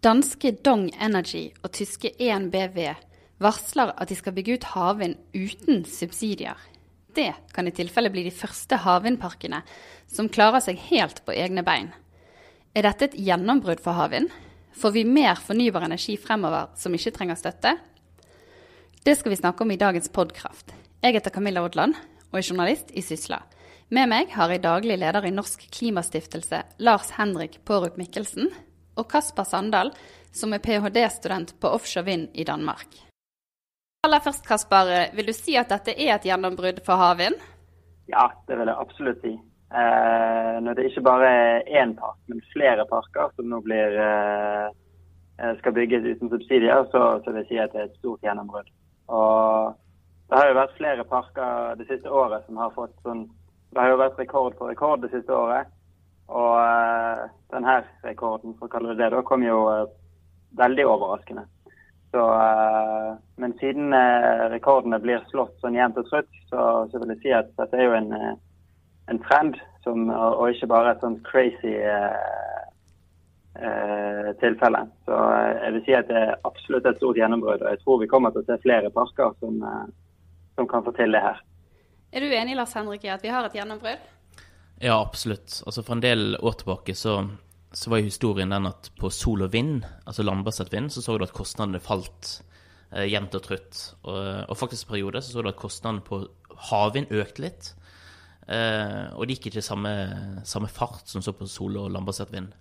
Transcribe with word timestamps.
Danske 0.00 0.54
Dong 0.64 0.86
Energy 0.96 1.50
og 1.60 1.74
tyske 1.76 2.08
1BV 2.16 2.78
varsler 3.44 3.90
at 4.00 4.08
de 4.08 4.16
skal 4.16 4.32
bygge 4.32 4.54
ut 4.56 4.62
havvind 4.72 5.18
uten 5.36 5.82
subsidier. 5.84 6.56
Det 7.12 7.34
kan 7.52 7.68
i 7.68 7.72
tilfelle 7.76 8.08
bli 8.08 8.22
de 8.24 8.32
første 8.32 8.78
havvindparkene 8.80 9.58
som 10.08 10.30
klarer 10.32 10.64
seg 10.64 10.80
helt 10.86 11.20
på 11.26 11.34
egne 11.36 11.60
bein. 11.66 11.90
Er 12.72 12.88
dette 12.88 13.10
et 13.10 13.18
gjennombrudd 13.26 13.82
for 13.84 13.98
havvind? 13.98 14.30
Får 14.72 14.94
vi 14.96 15.04
mer 15.04 15.36
fornybar 15.36 15.84
energi 15.84 16.16
fremover 16.16 16.72
som 16.80 16.96
ikke 16.96 17.12
trenger 17.18 17.36
støtte? 17.36 17.74
Det 19.04 19.18
skal 19.20 19.34
vi 19.34 19.40
snakke 19.42 19.66
om 19.66 19.76
i 19.76 19.80
dagens 19.84 20.08
Podkraft. 20.08 20.72
Jeg 21.04 21.18
heter 21.18 21.36
Camilla 21.36 21.66
Odland 21.66 21.98
og 22.30 22.40
er 22.40 22.48
journalist 22.48 22.96
i 22.96 23.04
Sysla. 23.04 23.42
Med 23.92 24.08
meg 24.08 24.32
har 24.32 24.48
jeg 24.48 24.64
daglig 24.64 24.96
leder 24.96 25.28
i 25.28 25.36
Norsk 25.36 25.68
Klimastiftelse, 25.76 26.64
Lars 26.80 27.12
Henrik 27.18 27.60
Pårup 27.68 28.00
Mikkelsen, 28.00 28.48
og 29.00 29.08
Kasper 29.10 29.46
Sandal, 29.48 29.92
som 30.32 30.52
er 30.54 30.62
ph.d.-student 30.62 31.56
på 31.60 31.72
offshore 31.74 32.06
vind 32.06 32.28
i 32.34 32.44
Danmark. 32.44 33.00
Aller 34.06 34.22
først, 34.24 34.46
Kasper, 34.48 34.92
vil 35.16 35.28
du 35.28 35.34
si 35.36 35.56
at 35.60 35.72
dette 35.72 35.96
er 35.96 36.14
et 36.14 36.28
gjennombrudd 36.28 36.80
for 36.86 37.00
havvind? 37.00 37.36
Ja, 38.08 38.30
det 38.48 38.56
vil 38.60 38.70
jeg 38.70 38.84
absolutt 38.84 39.24
si. 39.24 39.34
Eh, 39.70 40.54
når 40.64 40.78
det 40.78 40.86
ikke 40.88 41.04
bare 41.06 41.32
er 41.40 41.82
én 41.82 41.92
park, 41.98 42.18
men 42.30 42.40
flere 42.52 42.86
parker 42.90 43.34
som 43.36 43.50
nå 43.50 43.60
blir, 43.66 43.98
eh, 44.04 45.52
skal 45.58 45.76
bygges 45.76 46.08
uten 46.08 46.32
subsidier, 46.32 46.86
så, 46.92 47.20
så 47.24 47.32
vil 47.32 47.42
jeg 47.42 47.50
si 47.50 47.60
at 47.60 47.74
det 47.74 47.82
er 47.82 47.90
et 47.90 48.00
stort 48.00 48.24
gjennombrudd. 48.24 48.72
Og 49.10 49.76
det 50.30 50.38
har 50.38 50.48
jo 50.48 50.58
vært 50.62 50.78
flere 50.78 51.04
parker 51.04 51.76
det 51.78 51.90
siste 51.90 52.10
året 52.10 52.46
som 52.46 52.58
har 52.62 52.74
fått 52.76 52.96
sånn 53.04 53.28
det 53.70 53.78
har 53.78 53.92
jo 53.92 54.00
vært 54.00 54.18
rekord 54.18 54.56
på 54.58 54.68
rekord 54.70 55.04
det 55.04 55.12
siste 55.12 55.34
året. 55.34 55.70
Og 56.30 56.52
uh, 56.62 57.24
denne 57.50 57.80
rekorden, 58.04 58.54
for 58.58 58.68
å 58.68 58.72
kalle 58.72 58.92
det 58.92 59.02
det, 59.02 59.14
da 59.14 59.22
kom 59.26 59.42
jo 59.42 59.64
uh, 59.66 59.88
veldig 60.58 60.86
overraskende. 60.86 61.46
Så, 62.10 62.22
uh, 62.22 63.16
men 63.42 63.56
siden 63.58 63.94
rekordene 64.52 65.00
blir 65.02 65.24
slått 65.30 65.56
sånn 65.62 65.78
jevnt 65.78 65.98
og 66.02 66.06
trutt, 66.10 66.30
så, 66.50 66.86
så, 66.90 67.02
vil 67.02 67.14
jeg 67.14 67.22
si 67.24 67.34
at 67.34 67.50
dette 67.58 67.78
er 67.78 67.88
jo 67.88 67.98
en, 67.98 68.14
en 69.10 69.20
trend, 69.26 69.58
som, 69.82 70.06
og, 70.10 70.46
ikke 70.52 70.70
bare 70.70 70.94
et 70.94 71.02
sånt 71.02 71.22
crazy 71.26 71.74
tilfelle. 74.40 74.78
Så 75.04 75.16
jeg 75.56 75.72
vil 75.74 75.82
si 75.84 75.94
at 75.96 76.06
det 76.08 76.20
er 76.20 76.46
absolutt 76.48 76.86
et 76.86 77.00
stort 77.00 77.18
gjennombrudd. 77.18 77.64
Og 77.64 77.74
jeg 77.74 77.80
tror 77.82 77.98
vi 78.00 78.08
kommer 78.08 78.32
til 78.32 78.44
å 78.44 78.46
se 78.46 78.56
flere 78.62 78.92
parker 78.94 79.34
som, 79.42 79.58
som 80.56 80.68
kan 80.70 80.86
få 80.86 80.94
til 80.96 81.12
det 81.16 81.20
her. 81.24 81.42
Er 82.14 82.24
du 82.24 82.32
enig 82.32 82.56
Lars 82.56 82.72
Henrik, 82.78 83.04
i 83.04 83.12
at 83.12 83.24
vi 83.24 83.32
har 83.34 83.48
et 83.48 83.58
gjennombrudd? 83.58 84.06
Ja, 84.80 84.96
absolutt. 85.00 85.60
Altså 85.66 85.82
For 85.84 85.96
en 85.96 86.04
del 86.04 86.36
år 86.40 86.54
tilbake 86.62 86.94
så, 86.96 87.18
så 87.72 87.90
var 87.92 88.00
jo 88.00 88.08
historien 88.08 88.52
den 88.52 88.68
at 88.70 88.88
på 88.96 89.10
sol 89.12 89.44
og 89.44 89.52
vind, 89.52 89.84
altså 90.08 90.24
landbasert 90.24 90.72
vind, 90.72 90.88
så 90.92 91.02
så 91.04 91.18
du 91.20 91.26
at 91.26 91.36
kostnadene 91.36 91.82
falt 91.84 92.38
eh, 92.90 93.04
jevnt 93.12 93.36
og 93.36 93.44
trutt. 93.44 93.82
Og, 94.02 94.22
og 94.48 94.56
faktisk 94.56 94.88
i 94.88 94.94
perioder 94.94 95.20
så 95.20 95.34
så 95.34 95.44
du 95.44 95.50
at 95.52 95.60
kostnadene 95.60 96.06
på 96.06 96.22
havvind 96.70 97.12
økte 97.12 97.44
litt. 97.44 97.74
Eh, 98.48 99.12
og 99.12 99.26
det 99.28 99.36
gikk 99.36 99.50
ikke 99.52 99.62
samme, 99.68 99.92
samme, 100.48 100.72
fart 100.72 101.12
som 101.12 101.22
så 101.22 101.36
på 101.36 101.46
sol- 101.46 101.76
og 101.84 101.92
landbasert 101.92 102.32
vind. 102.32 102.54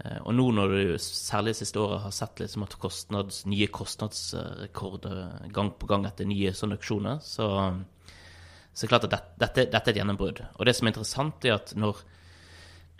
Eh, 0.00 0.20
og 0.24 0.32
nå 0.34 0.48
når 0.56 0.72
du 0.72 0.98
særlig 0.98 1.52
det 1.52 1.60
siste 1.60 1.84
året 1.84 2.06
har 2.06 2.14
sett 2.16 2.40
liksom 2.40 2.64
at 2.64 2.78
kostnads, 2.80 3.44
nye 3.46 3.68
kostnadsrekorder 3.68 5.50
gang 5.52 5.76
på 5.76 5.92
gang 5.92 6.08
etter 6.08 6.24
nye 6.26 6.56
sånne 6.56 6.80
auksjoner, 6.80 7.20
så 7.20 7.50
så 8.74 8.82
det 8.82 8.88
er 8.88 8.90
klart 8.90 9.06
at 9.06 9.14
dette, 9.14 9.38
dette, 9.38 9.64
dette 9.70 9.90
er 9.90 9.94
et 9.94 10.00
gjennombrudd. 10.00 10.42
Og 10.58 10.66
det 10.66 10.74
som 10.74 10.88
er 10.88 10.94
interessant, 10.94 11.46
er 11.46 11.54
at 11.54 11.72
når 11.78 12.00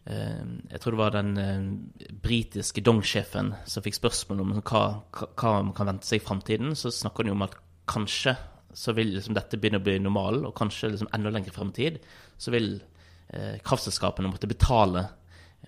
eh, 0.07 0.45
Jeg 0.71 0.81
tror 0.81 0.95
det 0.95 1.01
var 1.01 1.15
den 1.17 1.33
eh, 1.43 2.15
britiske 2.23 2.85
Dong-sjefen 2.87 3.53
som 3.67 3.83
fikk 3.83 3.99
spørsmål 3.99 4.45
om 4.45 4.55
hva, 4.61 4.85
hva, 5.11 5.55
man 5.67 5.75
kan 5.75 5.91
vente 5.91 6.07
seg 6.07 6.23
i 6.23 6.25
framtiden, 6.25 6.77
så 6.79 6.95
snakker 6.95 7.25
han 7.25 7.33
jo 7.33 7.39
om 7.41 7.47
at 7.49 7.59
kanskje 7.91 8.37
så 8.75 8.95
vil 8.95 9.13
liksom 9.15 9.35
dette 9.37 9.59
begynne 9.59 9.79
å 9.83 9.85
bli 9.87 9.99
normalen, 10.03 10.47
og 10.47 10.57
kanskje 10.59 10.93
liksom 10.93 11.11
enda 11.15 11.31
lenger 11.31 11.55
frem 11.55 11.71
i 11.71 11.77
tid 11.77 11.99
så 12.39 12.55
vil 12.55 12.73
eh, 13.35 13.59
kraftselskapene 13.63 14.31
måtte 14.31 14.51
betale 14.51 15.07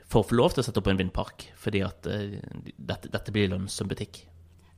for 0.06 0.22
å 0.22 0.28
få 0.28 0.38
lov 0.38 0.54
til 0.54 0.62
å 0.62 0.66
sette 0.66 0.82
opp 0.82 0.90
en 0.90 0.98
vindpark, 1.00 1.48
fordi 1.58 1.82
at 1.86 2.06
eh, 2.10 2.38
dette, 2.76 3.10
dette 3.10 3.34
blir 3.34 3.50
lønnsom 3.52 3.90
butikk. 3.90 4.22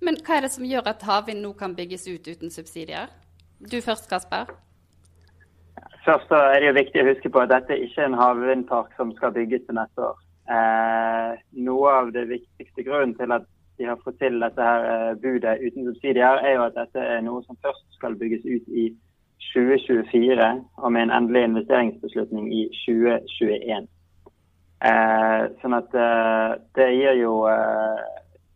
Men 0.04 0.20
hva 0.22 0.38
er 0.38 0.46
det 0.46 0.52
som 0.54 0.66
gjør 0.68 0.88
at 0.92 1.04
havvind 1.08 1.42
nå 1.42 1.52
kan 1.58 1.74
bygges 1.76 2.06
ut 2.08 2.28
uten 2.28 2.52
subsidier? 2.54 3.10
Du 3.58 3.80
først, 3.82 4.06
Kasper. 4.10 4.52
Først 6.04 6.30
er 6.30 6.60
det 6.62 6.74
viktig 6.76 7.02
å 7.02 7.08
huske 7.10 7.30
på 7.32 7.42
at 7.42 7.52
dette 7.52 7.76
ikke 7.76 8.02
er 8.04 8.10
en 8.10 8.18
havvindpark 8.18 8.94
som 8.96 9.12
skal 9.16 9.34
bygges 9.34 9.66
til 9.66 9.78
neste 9.78 10.04
år. 10.10 10.16
Eh, 10.48 11.32
noe 11.66 11.90
av 11.92 12.12
det 12.14 12.28
viktigste 12.30 12.84
grunnen 12.86 13.16
til 13.18 13.34
at 13.34 13.44
de 13.78 13.84
har 13.90 13.98
fått 14.04 14.16
til 14.22 14.38
dette 14.40 14.64
her 14.64 14.86
eh, 14.92 15.18
budet 15.22 15.58
uten 15.60 15.84
subsidier, 15.90 16.40
er 16.40 16.56
jo 16.56 16.64
at 16.64 16.78
dette 16.78 17.02
er 17.02 17.20
noe 17.26 17.42
som 17.44 17.58
først 17.64 17.84
skal 17.98 18.16
bygges 18.18 18.46
ut 18.46 18.72
i 18.72 18.88
2024, 19.52 20.48
og 20.76 20.92
med 20.92 21.02
en 21.02 21.14
endelig 21.18 21.44
investeringsbeslutning 21.50 22.48
i 22.54 22.64
2021. 22.86 23.88
Eh, 24.88 25.42
sånn 25.62 25.76
at 25.78 25.94
eh, 25.98 26.56
det 26.78 26.88
gir 26.94 27.20
jo 27.20 27.34
eh, 27.50 28.02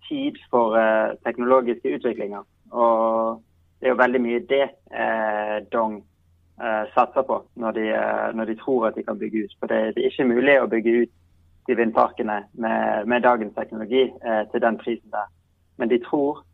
tid 0.08 0.38
for 0.50 0.78
eh, 0.78 1.14
teknologiske 1.26 1.96
utviklinger. 1.98 2.46
Og 2.72 3.42
det 3.80 3.90
er 3.90 3.94
jo 3.94 4.00
veldig 4.00 4.22
mye 4.22 4.42
det 4.48 4.64
Dong 5.74 5.98
eh, 5.98 6.04
satser 6.94 7.24
på 7.26 7.40
når 7.58 7.74
de, 7.78 7.88
eh, 7.96 8.28
når 8.34 8.50
de, 8.50 8.56
tror 8.60 8.86
at 8.88 8.96
de 8.96 9.02
kan 9.06 9.18
bygge 9.18 9.44
ut. 9.44 9.56
For 9.58 9.70
det, 9.70 9.94
det, 9.96 10.04
er 10.04 10.12
ikke 10.12 10.30
mulig 10.30 10.56
å 10.60 10.70
bygge 10.70 10.96
ut 11.02 11.12
de 11.66 11.76
vindparkene 11.78 12.38
med, 12.52 13.08
med 13.10 13.22
dagens 13.22 13.54
teknologi 13.54 14.04
eh, 14.10 14.42
til 14.52 14.62
den 14.62 14.78
prisen 14.78 15.10
der. 15.14 15.30
Men 15.78 15.90
de 15.90 15.98
tror, 16.04 16.44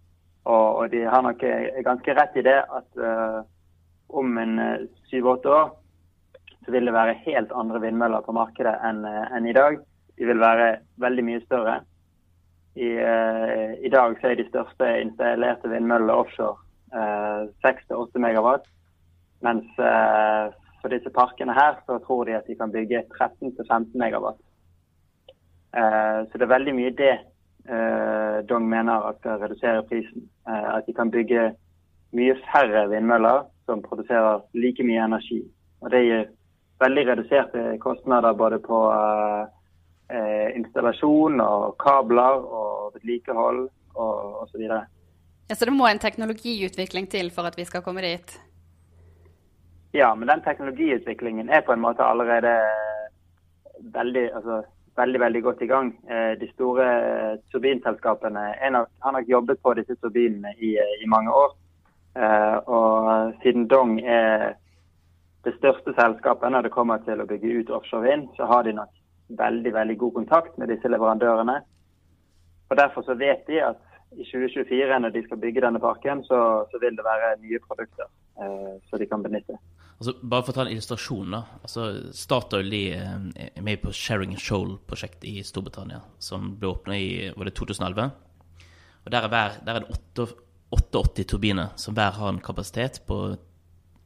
og, 0.44 0.66
og 0.80 0.90
de 0.92 1.04
har 1.04 1.24
nok 1.24 1.42
eh, 1.44 1.82
ganske 1.84 2.14
rett 2.16 2.36
i 2.40 2.44
det, 2.46 2.58
at 2.78 3.02
eh, 3.08 3.40
om 4.08 4.38
en 4.40 4.58
eh, 4.64 4.86
syv-åtte 5.10 5.52
år 5.52 5.68
så 6.64 6.72
vil 6.72 6.88
det 6.88 6.96
være 6.96 7.18
helt 7.24 7.52
andre 7.56 7.80
vindmøller 7.80 8.24
på 8.24 8.34
markedet 8.36 8.74
enn 8.84 9.04
en 9.08 9.46
i 9.48 9.54
dag. 9.56 9.78
De 10.20 10.26
vil 10.28 10.40
være 10.40 10.82
veldig 11.00 11.24
mye 11.24 11.40
større. 11.46 11.78
I, 12.76 12.90
i 12.92 13.90
dag 13.90 14.18
så 14.20 14.28
er 14.28 14.36
de 14.36 14.44
største 14.50 14.90
installerte 15.00 15.70
vindmøllene 15.72 16.12
offshore 16.12 16.60
6-8 17.64 18.20
megawatt. 18.20 18.68
Mens 19.40 19.78
eh, 19.78 20.54
for 20.82 20.92
disse 20.92 21.10
parkene 21.14 21.54
her 21.54 21.78
så 21.86 21.98
tror 22.06 22.26
de 22.26 22.36
at 22.38 22.46
de 22.46 22.56
kan 22.58 22.72
bygge 22.74 23.04
13-15 23.14 23.94
megawatt. 24.02 24.40
Eh, 25.76 26.20
så 26.28 26.38
det 26.38 26.46
er 26.46 26.54
veldig 26.54 26.74
mye 26.74 26.94
det 26.98 27.12
eh, 27.14 28.38
Dong 28.48 28.66
mener 28.70 29.10
at 29.10 29.20
skal 29.20 29.42
redusere 29.44 29.86
prisen. 29.86 30.26
At 30.48 30.86
de 30.86 30.94
kan 30.96 31.10
bygge 31.12 31.52
mye 32.16 32.34
færre 32.48 32.86
vindmøller 32.88 33.44
som 33.68 33.82
produserer 33.84 34.42
like 34.54 34.84
mye 34.86 35.04
energi. 35.04 35.42
Og 35.84 35.92
det 35.92 36.02
gir 36.06 36.28
veldig 36.80 37.04
reduserte 37.10 37.64
kostnader 37.82 38.32
både 38.38 38.58
på 38.64 38.78
installasjon 40.56 41.42
og 41.44 41.74
kabler 41.82 42.38
og 42.40 42.94
vedlikehold 42.94 43.66
og 44.00 44.38
osv. 44.46 44.62
Ja, 45.48 45.54
så 45.54 45.68
det 45.68 45.74
må 45.76 45.84
en 45.90 46.00
teknologiutvikling 46.00 47.10
til 47.12 47.28
for 47.34 47.50
at 47.50 47.58
vi 47.58 47.66
skal 47.68 47.84
komme 47.84 48.06
dit? 48.06 48.38
Ja, 49.92 50.14
men 50.14 50.28
den 50.28 50.42
teknologiutviklingen 50.44 51.48
er 51.48 51.60
på 51.60 51.72
en 51.72 51.80
måte 51.80 52.04
allerede 52.04 52.52
veldig, 53.94 54.34
altså, 54.34 54.62
veldig, 54.96 55.20
veldig 55.20 55.42
godt 55.42 55.62
i 55.62 55.66
gang. 55.70 55.92
Eh, 56.10 56.32
de 56.40 56.50
store 56.52 56.86
turbinselskapene 57.52 58.44
nok, 58.70 58.88
har 59.00 59.12
nok 59.12 59.28
jobbet 59.28 59.62
på 59.62 59.74
disse 59.78 59.96
turbinene 60.02 60.52
i, 60.58 60.74
i 60.76 61.08
mange 61.08 61.32
år. 61.32 61.56
Eh, 62.18 62.56
og 62.66 63.32
siden 63.42 63.68
Dong 63.68 64.00
er 64.00 64.54
det 65.44 65.56
største 65.56 65.94
selskapet 65.96 66.52
når 66.52 66.66
det 66.66 66.74
kommer 66.74 67.00
til 67.06 67.20
å 67.22 67.28
bygge 67.28 67.60
ut 67.60 67.70
offshore 67.70 68.10
vind, 68.10 68.28
så 68.36 68.48
har 68.50 68.66
de 68.66 68.76
nok 68.76 68.92
veldig 69.38 69.72
veldig 69.74 69.98
god 69.98 70.14
kontakt 70.14 70.58
med 70.58 70.68
disse 70.72 70.88
leverandørene. 70.88 71.60
Og 72.68 72.76
Derfor 72.76 73.02
så 73.02 73.14
vet 73.14 73.46
de 73.46 73.62
at 73.64 73.80
i 74.12 74.24
2024, 74.24 74.98
når 75.00 75.12
de 75.12 75.22
skal 75.24 75.40
bygge 75.40 75.60
denne 75.60 75.80
parken, 75.80 76.22
så, 76.24 76.64
så 76.70 76.80
vil 76.80 76.96
det 76.96 77.04
være 77.04 77.36
nye 77.42 77.60
produkter 77.68 78.08
eh, 78.40 78.76
som 78.88 79.00
de 79.00 79.06
kan 79.06 79.22
benytte. 79.22 79.58
Altså, 79.98 80.12
bare 80.22 80.44
for 80.46 80.52
å 80.52 80.54
ta 80.54 80.62
en 80.62 80.70
illustrasjon. 80.70 81.32
da, 81.34 81.40
altså 81.66 81.84
Statoil 82.14 82.74
eh, 82.76 83.14
er 83.48 83.64
med 83.66 83.80
på 83.82 83.90
Sharing 83.90 84.36
Shoal-prosjektet 84.38 85.26
i 85.26 85.42
Storbritannia, 85.42 85.98
som 86.22 86.52
ble 86.58 86.70
åpna 86.70 86.94
i 86.94 87.08
var 87.34 87.48
det 87.48 87.56
2011. 87.58 88.04
Og 89.02 89.10
Der 89.10 89.24
er, 89.24 89.32
hver, 89.32 89.56
der 89.66 89.74
er 89.74 89.82
det 89.82 90.28
88 90.70 91.24
turbiner 91.32 91.72
som 91.80 91.96
hver 91.98 92.14
har 92.14 92.30
en 92.30 92.38
kapasitet 92.44 93.00
på 93.08 93.16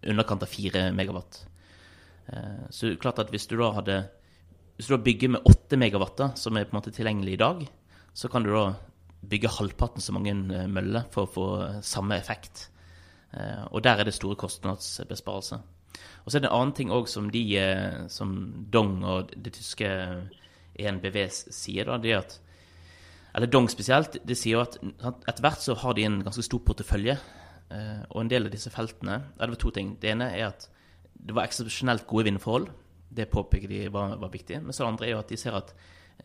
underkant 0.03 0.47
av 0.47 0.49
4 0.49 0.87
megawatt. 0.97 1.43
Eh, 2.33 2.65
så 2.73 2.95
klart 2.97 3.21
at 3.21 3.35
hvis 3.35 3.47
du 3.51 3.59
da 3.61 3.75
hadde 3.77 3.99
hvis 4.79 4.89
du 4.89 4.97
bygger 4.97 5.35
med 5.35 5.45
8 5.45 5.77
megawatt, 5.77 6.25
som 6.41 6.57
er 6.57 6.65
på 6.65 6.73
en 6.73 6.81
måte 6.81 6.95
tilgjengelig 6.97 7.37
i 7.37 7.43
dag, 7.43 7.61
så 8.17 8.33
kan 8.33 8.43
du 8.47 8.49
da 8.55 8.65
bygge 9.29 9.53
halvparten 9.59 10.01
så 10.01 10.17
mange 10.17 10.33
eh, 10.33 10.65
møller 10.73 11.05
for 11.13 11.29
å 11.29 11.33
få 11.37 11.47
samme 11.85 12.17
effekt. 12.17 12.71
Og 13.73 13.81
der 13.81 13.97
er 13.97 14.05
det 14.05 14.13
store 14.13 14.37
kostnadsbesparelser. 14.37 15.63
Og 16.25 16.31
så 16.31 16.39
er 16.39 16.45
det 16.45 16.51
en 16.51 16.57
annen 16.59 16.77
ting 16.77 16.93
òg 16.95 17.09
som 17.11 17.31
eh, 17.33 18.07
som 18.09 18.33
Dong 18.71 19.03
og 19.05 19.35
det 19.37 19.55
tyske 19.59 19.89
ENBV 20.79 21.19
sier, 21.31 21.85
da, 21.85 21.99
det 21.99 22.17
at 22.17 22.41
eller 23.33 23.49
Dong 23.49 23.69
spesielt, 23.73 24.19
det 24.29 24.37
sier 24.37 24.59
jo 24.59 24.65
at 24.65 24.77
etter 25.31 25.41
hvert 25.45 25.65
så 25.65 25.77
har 25.81 25.97
de 25.97 26.05
en 26.05 26.21
ganske 26.25 26.45
stor 26.45 26.61
portefølje. 26.67 27.17
Eh, 27.73 28.03
og 28.11 28.21
en 28.23 28.31
del 28.31 28.49
av 28.49 28.53
disse 28.53 28.69
feltene 28.73 29.15
ja, 29.23 29.47
Det 29.47 29.55
var 29.55 29.63
to 29.63 29.73
ting. 29.73 29.95
Det 30.01 30.13
ene 30.13 30.29
er 30.37 30.51
at 30.51 30.69
det 31.13 31.35
var 31.37 31.49
eksepsjonelt 31.49 32.05
gode 32.11 32.27
vindforhold. 32.29 32.69
Det 33.13 33.31
påpeker 33.33 33.71
de 33.71 33.87
var, 33.93 34.19
var 34.21 34.33
viktig. 34.33 34.61
Men 34.61 34.77
så 34.77 34.85
det 34.85 34.91
andre 34.91 35.09
er 35.09 35.15
jo 35.15 35.23
at 35.23 35.33
de 35.33 35.41
ser 35.41 35.57
at 35.57 35.73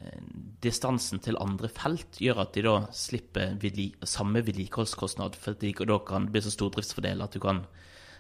eh, 0.02 0.20
distansen 0.64 1.24
til 1.24 1.40
andre 1.40 1.72
felt 1.72 2.20
gjør 2.20 2.44
at 2.44 2.58
de 2.58 2.66
da 2.68 2.76
slipper 2.92 3.56
vedli, 3.62 3.94
samme 4.04 4.44
vedlikeholdskostnad, 4.44 5.40
for 5.40 5.56
at 5.56 5.64
da 5.64 6.00
kan 6.12 6.28
bli 6.34 6.44
så 6.44 6.52
stor 6.52 6.76
driftsfordel 6.76 7.24
at 7.24 7.38
du 7.38 7.40
kan 7.44 7.64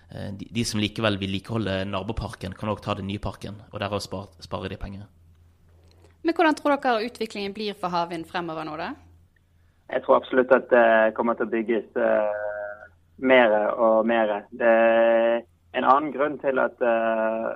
de, 0.07 0.48
de, 0.56 0.63
som 0.63 0.80
likevel 0.80 1.18
vil 1.19 1.33
likeholde 1.36 1.81
naboparken, 1.89 2.54
kan 2.56 2.71
òg 2.71 2.80
ta 2.83 2.95
den 2.95 3.09
nye 3.09 3.19
parken, 3.19 3.57
og 3.74 3.81
derav 3.83 4.00
sparer, 4.04 4.31
sparer 4.44 4.71
de 4.71 4.77
penger. 4.80 5.07
Men 6.24 6.36
hvordan 6.36 6.56
tror 6.56 6.77
dere 6.77 7.06
utviklingen 7.07 7.54
blir 7.56 7.75
for 7.80 7.92
havvind 7.94 8.25
fremover 8.27 8.65
nå, 8.68 8.77
da? 8.80 8.94
Jeg 9.92 10.04
tror 10.04 10.19
absolutt 10.19 10.51
at 10.51 10.65
det 10.71 11.15
kommer 11.15 11.38
til 11.38 11.48
å 11.48 11.54
bygges 11.54 11.86
uh, 11.95 12.88
mer 13.24 13.54
og 13.75 14.07
mer. 14.07 14.33
Det 14.51 14.68
er 14.68 15.45
en 15.80 15.88
annen 15.88 16.12
grunn 16.12 16.36
til 16.42 16.60
at 16.60 16.75
uh, 16.83 17.53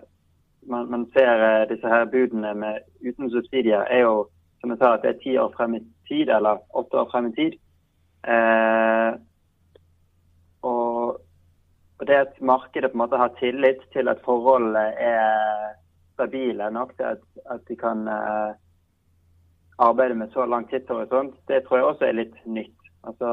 man, 0.68 0.88
man, 0.94 1.07
ser 1.15 1.44
uh, 1.44 1.65
disse 1.71 1.88
her 1.88 2.07
budene 2.13 2.54
med, 2.56 2.86
uten 3.04 3.31
subsidier, 3.33 3.83
er 3.92 4.06
jo 4.06 4.30
som 4.62 4.71
jeg 4.71 4.80
sa, 4.80 4.94
at 4.94 5.04
det 5.04 5.12
er 5.12 5.21
ti 5.24 5.36
år 5.42 5.51
frem 5.57 5.75
i 5.75 5.81
tid, 6.07 6.30
eller 6.30 6.62
åtte 6.77 7.01
år 7.01 7.09
frem 7.12 7.31
i 7.31 7.36
tid. 7.36 7.57
Uh, 8.24 9.18
og, 12.01 12.07
det 12.07 12.18
at 12.18 12.42
markedet 12.42 12.89
på 12.92 12.98
en 12.98 13.03
måte 13.03 13.18
har 13.21 13.36
tillit 13.38 13.81
til 13.94 14.09
at 14.09 14.21
forholdene 14.25 14.86
er 14.98 15.75
stabile 16.15 16.71
nok 16.74 16.95
til 16.98 17.13
at, 17.13 17.21
at 17.53 17.62
de 17.68 17.75
kan 17.77 18.07
uh, 18.09 18.57
arbeide 19.77 20.18
med 20.18 20.33
så 20.33 20.45
lang 20.45 20.65
tidshorisont, 20.69 21.36
det 21.48 21.63
tror 21.63 21.77
jeg 21.77 21.86
også 21.86 22.06
er 22.06 22.18
litt 22.18 22.36
nytt. 22.45 22.89
Altså, 23.03 23.30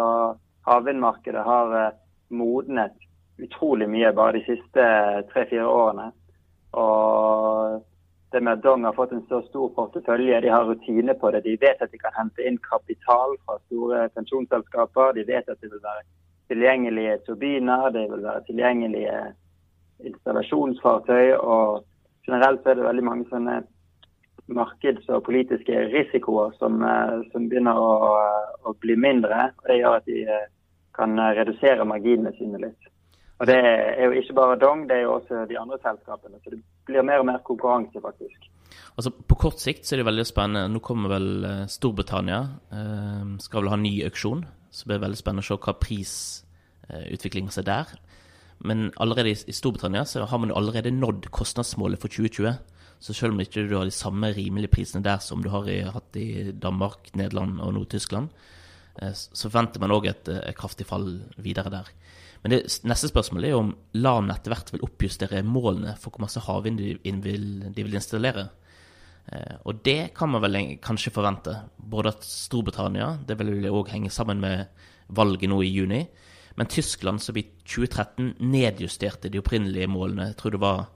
Havvindmarkedet 0.69 1.44
har 1.44 1.73
uh, 1.73 1.97
modnet 2.29 2.97
utrolig 3.41 3.88
mye 3.88 4.12
bare 4.12 4.37
de 4.37 4.44
siste 4.47 4.85
tre-fire 5.32 5.67
årene. 5.67 6.11
Og 6.76 7.81
det 8.32 8.43
med 8.44 8.59
at 8.59 8.64
Dong 8.64 8.85
har 8.85 8.97
fått 8.97 9.12
en 9.17 9.25
så 9.29 9.41
stor 9.49 9.73
portefølje, 9.76 10.41
de 10.44 10.53
har 10.53 10.69
rutine 10.69 11.14
på 11.17 11.31
det. 11.32 11.44
De 11.47 11.56
vet 11.61 11.81
at 11.81 11.93
de 11.93 12.00
kan 12.03 12.17
hente 12.19 12.44
inn 12.44 12.59
kapital 12.69 13.37
fra 13.47 13.56
store 13.67 14.09
pensjonsselskaper. 14.17 15.14
De 15.17 15.25
vet 15.32 15.49
at 15.49 15.61
det 15.61 15.73
vil 15.73 15.85
være 15.85 16.05
tilgjengelige 16.49 17.19
turbiner, 17.27 17.91
det 17.93 18.06
vil 18.11 18.25
være 18.25 18.45
tilgjengelige 18.49 19.19
installasjonsfartøy. 20.09 21.37
og 21.37 21.85
generelt 22.27 22.67
er 22.67 22.75
det 22.75 22.85
veldig 22.85 23.05
mange 23.05 23.27
sånne 23.31 23.62
markeds- 24.49 25.09
og 25.12 25.25
politiske 25.25 25.81
risikoer 25.93 26.53
som, 26.59 26.83
eh, 26.83 27.25
som 27.33 27.49
begynner 27.49 27.77
å, 27.77 27.91
å, 28.65 28.75
bli 28.81 28.97
mindre. 28.97 29.50
og 29.59 29.67
Det 29.69 29.81
gjør 29.81 29.97
at 29.97 30.06
de 30.06 30.21
eh, 30.25 30.47
kan 30.97 31.19
redusere 31.19 31.85
marginene 31.85 32.33
sine 32.39 32.61
litt. 32.62 32.93
Og 33.39 33.47
Det 33.47 33.56
er 33.56 34.05
jo 34.05 34.19
ikke 34.19 34.35
bare 34.35 34.59
Dong, 34.59 34.89
det 34.89 34.97
er 34.97 35.03
jo 35.06 35.19
også 35.21 35.45
de 35.47 35.59
andre 35.59 35.79
selskapene. 35.83 36.41
Så 36.43 36.50
det 36.50 36.62
blir 36.87 37.06
mer 37.06 37.23
og 37.23 37.29
mer 37.29 37.39
konkurranse, 37.47 38.00
faktisk. 38.03 38.49
Altså 38.97 39.12
På 39.12 39.37
kort 39.39 39.61
sikt 39.62 39.87
så 39.87 39.95
er 39.95 40.03
det 40.03 40.09
veldig 40.09 40.27
spennende. 40.27 40.73
Nå 40.73 40.81
kommer 40.83 41.12
vel 41.12 41.45
eh, 41.45 41.67
Storbritannia. 41.71 42.41
skal 43.39 43.62
vel 43.62 43.71
ha 43.71 43.79
ny 43.79 43.95
auksjon. 44.09 44.45
Så 44.70 44.85
det 44.85 44.93
blir 44.93 45.05
veldig 45.06 45.20
spennende 45.20 45.44
å 45.44 45.49
se 45.49 45.59
hva 45.62 45.75
prisutviklingen 45.81 47.55
ser 47.55 47.67
der. 47.69 47.94
Men 48.59 48.88
allerede 48.99 49.31
i 49.31 49.55
Storbritannia 49.55 50.05
så 50.09 50.26
har 50.26 50.41
man 50.43 50.53
allerede 50.53 50.91
nådd 50.91 51.31
kostnadsmålet 51.35 52.00
for 52.03 52.11
2020. 52.11 52.59
Så 52.99 53.15
selv 53.15 53.37
om 53.37 53.43
ikke 53.43 53.69
du 53.69 53.76
har 53.76 53.87
de 53.87 53.94
samme 53.94 54.32
rimelige 54.35 54.73
prisene 54.73 55.05
der 55.05 55.20
som 55.23 55.43
du 55.43 55.50
har 55.53 55.69
i, 55.70 55.81
hatt 55.87 56.17
i 56.19 56.50
Danmark, 56.50 57.12
Nederland 57.15 57.61
og 57.62 57.76
Nord-Tyskland, 57.76 58.32
eh, 58.99 59.15
så 59.15 59.47
forventer 59.47 59.82
man 59.82 59.94
òg 59.94 60.09
et, 60.11 60.31
et, 60.35 60.56
kraftig 60.59 60.88
fall 60.88 61.06
videre 61.38 61.71
der. 61.71 61.93
Men 62.43 62.55
det, 62.55 62.64
neste 62.87 63.11
spørsmål 63.11 63.47
er 63.47 63.55
om 63.59 63.71
LAN 63.94 64.32
etter 64.35 64.50
hvert 64.50 64.73
vil 64.75 64.82
oppjustere 64.87 65.44
målene 65.47 65.94
for 65.99 66.11
hvor 66.11 66.26
masse 66.26 66.43
havvind 66.43 66.82
de, 66.82 66.97
de 67.05 67.87
vil 67.87 67.99
installere. 67.99 68.49
Eh, 69.28 69.56
og 69.69 69.82
det 69.84 70.14
kan 70.16 70.30
man 70.32 70.42
vel 70.44 70.58
kanskje 70.84 71.12
forvente. 71.12 71.54
Både 71.78 72.12
at 72.14 72.25
Storbritannia 72.25 73.19
Det 73.26 73.38
vil 73.38 73.69
òg 73.69 73.92
henge 73.92 74.10
sammen 74.10 74.40
med 74.40 74.66
valget 75.08 75.50
nå 75.50 75.60
i 75.62 75.72
juni. 75.72 76.06
Men 76.56 76.66
Tyskland, 76.66 77.20
som 77.20 77.36
i 77.36 77.44
2013 77.64 78.36
nedjusterte 78.40 79.30
de 79.30 79.38
opprinnelige 79.38 79.88
målene, 79.88 80.32
jeg 80.32 80.36
tror 80.36 80.50
det 80.50 80.60
var, 80.60 80.88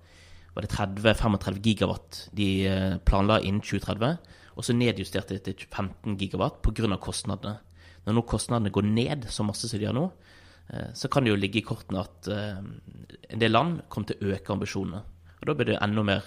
var 0.55 0.67
30-35 0.67 1.61
gigawatt 1.63 2.29
de 2.35 2.67
eh, 2.67 2.97
planla 2.99 3.39
innen 3.41 3.63
2030, 3.63 4.19
og 4.57 4.65
så 4.65 4.75
nedjusterte 4.75 5.39
de 5.39 5.53
til 5.53 5.69
15 5.71 6.17
gigawatt 6.19 6.61
pga. 6.63 6.97
kostnadene. 6.97 7.61
Når 8.05 8.15
nå 8.15 8.23
kostnadene 8.27 8.75
går 8.75 8.83
ned 8.83 9.29
så 9.31 9.45
masse 9.47 9.69
som 9.69 9.79
de 9.79 9.87
gjør 9.87 9.95
nå, 9.95 10.11
eh, 10.75 10.91
så 10.95 11.09
kan 11.09 11.23
det 11.23 11.31
jo 11.31 11.39
ligge 11.39 11.61
i 11.61 11.65
kortene 11.65 12.03
at 12.03 12.29
en 12.29 13.39
del 13.39 13.53
land 13.53 13.83
kommer 13.89 14.09
til 14.09 14.19
å 14.19 14.35
øke 14.35 14.53
ambisjonene. 14.53 15.05
Og 15.41 15.47
da 15.47 15.55
blir 15.55 15.71
det 15.71 15.79
enda, 15.79 16.03
mer, 16.03 16.27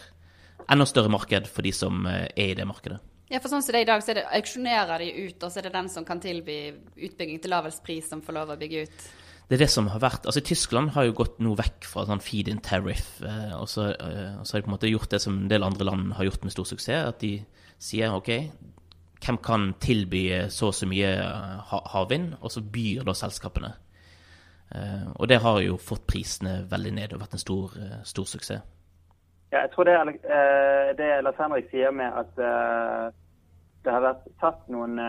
enda 0.71 0.87
større 0.89 1.11
marked 1.13 1.49
for 1.51 1.65
de 1.65 1.73
som 1.75 2.07
er 2.07 2.31
i 2.51 2.55
det 2.57 2.65
markedet. 2.67 3.01
Ja, 3.31 3.39
for 3.41 3.49
sånn 3.49 3.63
som 3.65 3.73
det 3.73 3.81
er 3.81 3.87
i 3.87 3.89
dag, 3.89 4.01
så 4.05 4.13
det 4.13 4.25
auksjonerer 4.37 5.01
de 5.01 5.11
ut, 5.25 5.43
og 5.43 5.49
så 5.49 5.59
er 5.59 5.67
det 5.67 5.73
den 5.73 5.87
som 5.89 6.05
kan 6.05 6.19
tilby 6.21 6.59
utbygging 6.93 7.39
til 7.41 7.53
lavest 7.55 7.81
pris, 7.85 8.05
som 8.09 8.21
får 8.21 8.37
lov 8.37 8.53
å 8.53 8.59
bygge 8.61 8.85
ut? 8.85 9.05
det 9.45 9.57
er 9.57 9.61
det 9.65 9.69
som 9.69 9.87
har 9.93 10.01
vært 10.01 10.25
Altså, 10.25 10.41
Tyskland 10.41 10.93
har 10.95 11.05
jo 11.05 11.17
gått 11.17 11.37
noe 11.43 11.57
vekk 11.59 11.85
fra 11.85 12.05
sånn 12.09 12.23
feed-in 12.23 12.61
tariff, 12.65 13.19
eh, 13.21 13.53
og, 13.57 13.67
så, 13.69 13.91
eh, 13.93 14.39
og, 14.39 14.45
så, 14.45 14.55
har 14.55 14.61
de 14.61 14.65
på 14.65 14.71
en 14.71 14.75
måte 14.77 14.89
gjort 14.89 15.11
det 15.13 15.21
som 15.21 15.37
en 15.37 15.51
del 15.51 15.65
andre 15.65 15.85
land 15.85 16.15
har 16.17 16.29
gjort 16.29 16.45
med 16.47 16.55
stor 16.55 16.69
suksess, 16.69 17.11
at 17.11 17.21
de 17.21 17.35
sier 17.81 18.15
OK, 18.15 18.31
hvem 19.25 19.39
kan 19.45 19.71
tilby 19.81 20.27
så 20.53 20.71
og 20.71 20.77
så 20.77 20.89
mye 20.89 21.11
eh, 21.21 21.75
havvind, 21.93 22.37
og 22.41 22.53
så 22.53 22.61
byr 22.61 23.05
da 23.05 23.15
selskapene. 23.17 23.73
Eh, 24.73 25.05
og 25.13 25.29
det 25.29 25.41
har 25.43 25.61
jo 25.61 25.77
fått 25.81 26.07
prisene 26.09 26.63
veldig 26.69 26.95
ned 26.97 27.13
og 27.13 27.21
vært 27.21 27.37
en 27.37 27.45
stor, 27.45 27.77
eh, 27.81 27.99
stor 28.07 28.29
suksess. 28.29 28.71
Ja, 29.55 29.61
jeg 29.63 29.71
tror 29.71 29.87
det, 29.87 29.93
er, 29.95 30.89
det 30.99 31.05
Lars 31.23 31.37
Henrik 31.39 31.69
sier 31.71 31.93
med 31.95 32.11
at 32.11 32.33
det 32.35 33.93
har 33.93 34.03
vært 34.03 34.25
satt 34.41 34.65
noen 34.73 34.99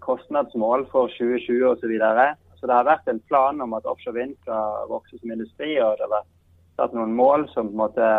kostnadsmål 0.00 0.86
for 0.88 1.12
2020 1.18 1.66
osv. 1.68 1.92
Så 2.00 2.30
så 2.60 2.68
det 2.68 2.76
har 2.76 2.84
vært 2.84 3.08
en 3.08 3.20
plan 3.28 3.60
om 3.64 3.72
at 3.72 3.86
offshore 3.88 4.18
vind 4.18 4.36
skal 4.42 4.88
vokse 4.90 5.16
som 5.16 5.32
industri, 5.32 5.72
og 5.80 5.96
det 5.96 6.04
har 6.04 6.12
vært 6.18 6.32
satt 6.80 6.96
noen 6.96 7.14
mål 7.16 7.46
som 7.54 7.70
på 7.70 7.74
en 7.74 7.80
måte 7.80 8.10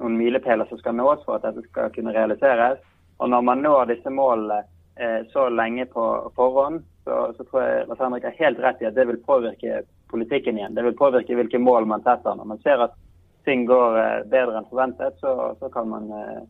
noen 0.00 0.18
milepæler 0.18 0.68
som 0.70 0.78
skal 0.78 0.94
nås 0.96 1.24
for 1.26 1.38
at 1.38 1.48
dette 1.48 1.66
skal 1.66 1.90
kunne 1.94 2.14
realiseres. 2.14 2.78
Og 3.18 3.32
når 3.34 3.42
man 3.48 3.64
når 3.66 3.90
disse 3.90 4.12
målene 4.14 4.62
eh, 4.96 5.26
så 5.34 5.48
lenge 5.50 5.88
på 5.90 6.04
forhånd, 6.38 6.84
så, 7.04 7.18
så 7.36 7.46
tror 7.48 7.66
jeg 7.66 7.88
Lars 7.88 8.02
Henrik 8.04 8.28
har 8.28 8.38
helt 8.38 8.62
rett 8.62 8.82
i 8.82 8.88
at 8.88 8.96
det 8.96 9.08
vil 9.10 9.20
påvirke 9.26 9.82
politikken 10.12 10.58
igjen. 10.58 10.76
Det 10.78 10.86
vil 10.86 10.96
påvirke 10.96 11.36
hvilke 11.36 11.58
mål 11.58 11.90
man 11.90 12.06
setter. 12.06 12.38
Når 12.38 12.50
man 12.54 12.62
ser 12.62 12.86
at 12.86 12.94
ting 13.50 13.66
går 13.66 13.98
eh, 13.98 14.24
bedre 14.30 14.60
enn 14.60 14.68
forventet, 14.70 15.18
så, 15.18 15.56
så 15.58 15.68
kan 15.74 15.88
man 15.90 16.10
eh, 16.14 16.42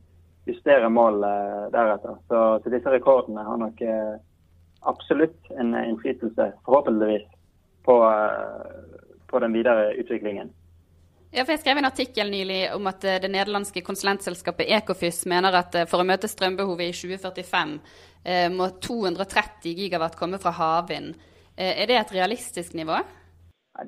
justere 0.50 0.88
mål 0.92 1.22
eh, 1.24 1.66
deretter. 1.72 2.18
Så, 2.28 2.40
så, 2.62 2.72
disse 2.72 2.92
rekordene 2.92 3.44
har 3.46 3.60
nok 3.60 3.80
eh, 3.80 4.16
absolutt 4.90 5.50
en 5.56 5.72
innflytelse, 5.80 6.52
forhåpentligvis, 6.66 7.24
på, 7.88 7.96
eh, 8.10 8.98
på, 9.30 9.40
den 9.40 9.56
videre 9.56 9.94
utviklingen. 9.94 10.52
Ja, 11.30 11.44
for 11.44 11.54
Jeg 11.54 11.62
skrev 11.62 11.78
en 11.78 11.88
artikkel 11.88 12.30
nylig 12.30 12.60
om 12.74 12.90
at 12.90 13.04
eh, 13.04 13.20
det 13.22 13.32
nederlandske 13.32 13.84
konsulentselskapet 13.86 14.68
Ecofys 14.68 15.22
mener 15.30 15.56
at 15.56 15.80
eh, 15.80 15.88
for 15.88 16.04
å 16.04 16.08
møte 16.08 16.28
strømbehovet 16.28 16.90
i 16.90 16.96
2045 17.16 17.76
må 18.52 18.66
230 18.84 19.78
gigawatt 19.78 20.18
komme 20.20 20.36
fra 20.36 20.50
havvind. 20.52 21.14
Er 21.56 21.86
det 21.88 21.94
et 21.96 22.10
realistisk 22.12 22.74
nivå? 22.76 22.98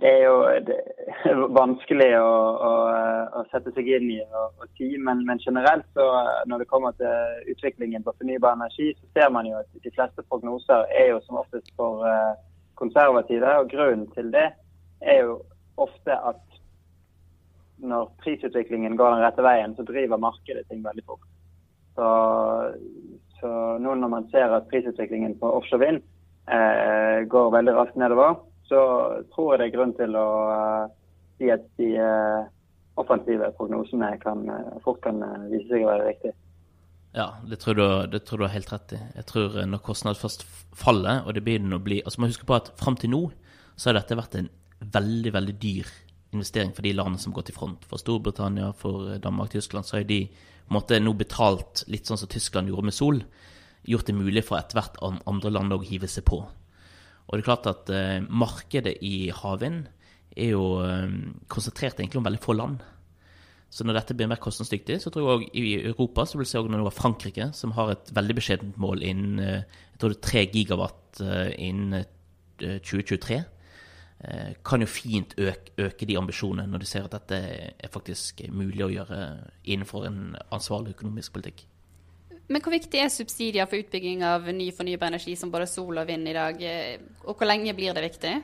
Det 0.01 0.09
er 0.09 0.23
jo 0.25 0.39
det 0.65 0.79
vanskelig 1.61 2.11
å, 2.19 2.31
å, 2.69 2.71
å, 3.39 3.43
sette 3.53 3.73
seg 3.77 3.89
inn 3.97 4.09
i 4.15 4.19
og, 4.23 4.65
si, 4.79 4.89
men, 4.99 5.23
men, 5.29 5.41
generelt 5.43 5.87
så 5.97 6.07
når 6.51 6.63
det 6.63 6.71
kommer 6.71 6.95
til 6.99 7.53
utviklingen 7.53 8.05
på 8.07 8.15
fornybar 8.19 8.57
energi, 8.59 8.93
så 8.99 9.11
ser 9.17 9.35
man 9.35 9.49
jo 9.49 9.59
at 9.61 9.85
de 9.85 9.93
fleste 9.95 10.25
prognoser 10.29 10.87
er 10.91 11.13
jo 11.13 11.21
som 11.27 11.41
oftest 11.43 11.71
for 11.79 12.05
uh, 12.07 12.35
konservative. 12.81 13.57
og 13.61 13.71
Grunnen 13.73 14.09
til 14.17 14.33
det 14.35 14.49
er 15.03 15.21
jo 15.25 15.41
ofte 15.81 16.17
at 16.17 16.41
når 17.83 18.11
prisutviklingen 18.23 18.97
går 18.97 19.17
den 19.17 19.25
rette 19.25 19.43
veien, 19.43 19.75
så 19.75 19.87
driver 19.87 20.21
markedet 20.23 20.65
ting 20.71 20.85
veldig 20.85 21.05
fort. 21.07 21.27
Så, 21.99 22.09
så 23.41 23.53
nå 23.83 23.95
når 23.99 24.11
man 24.13 24.29
ser 24.31 24.55
at 24.55 24.69
prisutviklingen 24.71 25.35
på 25.41 25.51
offshore 25.51 25.83
vind 25.83 26.03
eh, 26.47 27.27
går 27.29 27.51
veldig 27.57 27.75
raskt 27.75 27.99
nedover, 27.99 28.39
så 28.71 28.83
tror 29.35 29.53
jeg 29.53 29.61
det 29.61 29.67
er 29.67 29.75
grunn 29.75 29.97
til 29.99 30.15
å 30.17 30.29
uh, 30.47 30.85
si 31.43 31.51
at 31.53 31.67
de 31.81 31.91
uh, 31.99 32.47
offensive 33.03 33.51
prognosene 33.59 34.15
kan, 34.23 34.47
uh, 34.47 34.79
fort 34.85 35.03
kan 35.05 35.21
vise 35.51 35.67
seg 35.69 35.85
å 35.85 35.91
være 35.91 36.09
riktige. 36.13 36.37
Ja, 37.13 37.27
det 37.45 37.59
tror, 37.61 37.77
du, 37.77 37.85
det 38.15 38.23
tror, 38.25 38.41
du, 38.41 38.47
har 38.47 38.55
helt 38.55 38.71
rett 38.73 38.95
i. 38.97 39.01
Jeg 39.19 39.27
tror 39.29 39.59
når 39.69 39.83
kostnad 39.85 40.17
først 40.17 40.47
faller, 40.73 41.27
og 41.27 41.37
det 41.37 41.43
begynner 41.45 41.77
å 41.77 41.85
bli 41.85 41.99
Altså, 42.01 42.23
man 42.23 42.33
husker 42.33 42.49
på 42.49 42.57
at 42.57 42.71
fram 42.81 42.97
til 42.97 43.13
nå 43.13 43.27
så 43.77 43.91
har 43.91 43.99
dette 43.99 44.17
vært 44.17 44.39
en 44.39 44.49
veldig, 44.81 45.33
veldig 45.35 45.55
dyr 45.61 45.91
investering 46.33 46.73
for 46.73 46.87
de 46.87 46.95
landene 46.97 47.21
som 47.21 47.35
har 47.35 47.43
gått 47.43 47.53
i 47.53 47.57
front. 47.57 47.85
For 47.91 48.01
Storbritannia, 48.01 48.71
for 48.77 49.19
Danmark, 49.21 49.53
Tyskland, 49.53 49.85
så 49.85 49.99
har 49.99 50.09
de 50.09 50.23
måte 50.73 50.97
nå 51.01 51.13
betalt 51.19 51.85
litt 51.93 52.09
sånn 52.09 52.21
som 52.21 52.31
Tyskland 52.33 52.71
gjorde 52.71 52.89
med 52.89 52.97
Sol 52.97 53.21
gjort 53.89 54.09
det 54.09 54.17
mulig 54.17 54.45
for 54.47 54.61
ethvert 54.61 54.99
andre 55.03 55.53
land 55.53 55.75
å 55.75 55.83
hive 55.83 56.09
seg 56.11 56.25
på. 56.29 56.39
Og 56.43 57.35
det 57.35 57.43
er 57.43 57.49
klart 57.49 57.69
at 57.71 57.91
eh, 57.93 58.23
markedet 58.23 58.97
i 59.05 59.31
havvind 59.35 59.89
er 60.37 60.55
jo 60.55 60.65
eh, 60.85 61.15
konsentrert 61.53 62.01
egentlig 62.01 62.21
om 62.21 62.27
veldig 62.27 62.43
få 62.43 62.57
land. 62.57 62.83
Så 63.73 63.87
når 63.89 63.97
dette 63.97 64.15
blir 64.17 64.29
mer 64.29 64.41
kostnadsdyktig, 64.43 64.99
så 65.01 65.09
tror 65.09 65.25
jeg 65.25 65.33
òg 65.33 65.57
i 65.57 65.63
Europa 65.89 66.27
så 66.29 66.37
vil 66.37 66.45
vi 66.45 66.51
se 66.51 66.61
også 66.61 66.75
noe 66.75 66.93
Frankrike, 66.93 67.49
som 67.57 67.73
har 67.73 67.95
et 67.95 68.11
veldig 68.13 68.37
beskjedent 68.37 68.77
mål 68.81 69.01
innen 69.09 69.41
eh, 69.41 69.81
jeg 69.95 70.03
tror 70.03 70.13
det 70.13 70.19
er 70.19 70.29
3 70.29 70.43
gigawatt 70.53 71.23
eh, 71.25 71.51
innen 71.69 72.05
2023. 72.61 73.39
Eh, 74.23 74.53
kan 74.67 74.85
jo 74.85 74.91
fint 74.91 75.33
øke, 75.41 75.73
øke 75.87 76.09
de 76.11 76.19
ambisjonene 76.21 76.69
når 76.69 76.85
de 76.85 76.91
ser 76.91 77.09
at 77.09 77.17
dette 77.17 77.41
er 77.73 77.93
faktisk 77.93 78.45
mulig 78.53 78.85
å 78.85 78.93
gjøre 78.93 79.23
innenfor 79.65 80.05
en 80.11 80.21
ansvarlig 80.53 80.93
økonomisk 80.93 81.39
politikk. 81.39 81.65
Men 82.53 82.61
hvor 82.61 82.75
viktig 82.75 83.01
er 83.01 83.09
subsidier 83.09 83.71
for 83.71 83.81
utbygging 83.81 84.21
av 84.27 84.53
ny 84.53 84.69
fornybar 84.77 85.09
energi 85.15 85.33
som 85.39 85.53
både 85.55 85.71
sol 85.71 85.97
og 85.97 86.11
vind 86.11 86.29
i 86.29 86.37
dag, 86.37 86.61
og 87.25 87.39
hvor 87.39 87.49
lenge 87.49 87.73
blir 87.79 87.97
det 87.97 88.05
viktig? 88.11 88.35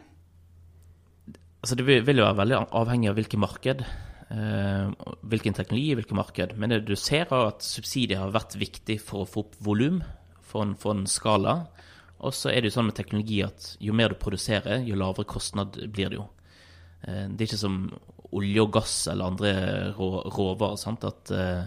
Altså 1.58 1.74
Det 1.74 1.86
vil 1.86 2.20
jo 2.20 2.26
være 2.26 2.38
veldig 2.38 2.60
avhengig 2.78 3.10
av 3.10 3.18
hvilket 3.18 3.42
marked. 3.42 3.82
Eh, 4.28 4.90
hvilken 5.24 5.56
teknologi, 5.56 5.94
hvilket 5.96 6.16
marked. 6.16 6.54
Men 6.60 6.70
det 6.70 6.84
du 6.86 6.94
ser, 6.96 7.26
er 7.26 7.48
at 7.48 7.64
subsidier 7.64 8.20
har 8.20 8.34
vært 8.34 8.58
viktig 8.60 8.98
for 9.00 9.24
å 9.24 9.28
få 9.28 9.46
opp 9.46 9.56
volum, 9.64 10.02
for, 10.48 10.64
en 10.92 11.06
skala. 11.08 11.56
Og 12.24 12.34
så 12.34 12.50
er 12.50 12.60
det 12.60 12.70
jo 12.70 12.78
sånn 12.78 12.90
med 12.90 12.98
teknologi 12.98 13.40
at 13.44 13.72
jo 13.84 13.94
mer 13.96 14.12
du 14.12 14.20
produserer, 14.20 14.84
jo 14.86 14.98
lavere 14.98 15.28
kostnad 15.28 15.76
blir 15.92 16.12
det 16.12 16.20
jo. 16.20 16.28
Eh, 17.02 17.26
det 17.32 17.40
er 17.40 17.48
ikke 17.48 17.60
som 17.64 17.82
olje 18.36 18.62
og 18.62 18.72
gass 18.76 18.94
eller 19.08 19.32
andre 19.32 19.52
rå, 19.96 20.10
råvarer. 20.28 20.76
Sant? 20.76 21.06
At 21.08 21.32
uh, 21.32 21.64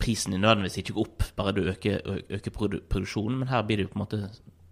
prisen 0.00 0.32
nødvendigvis 0.32 0.78
ikke 0.80 0.94
går 0.96 1.08
opp 1.10 1.26
bare 1.36 1.52
du 1.52 1.66
øker, 1.68 1.98
øker 2.38 2.54
produksjonen, 2.56 3.42
men 3.42 3.50
her 3.52 3.66
blir 3.68 3.76
det 3.76 3.84
jo 3.84 3.90
på 3.92 3.98
en 3.98 4.04
måte 4.06 4.20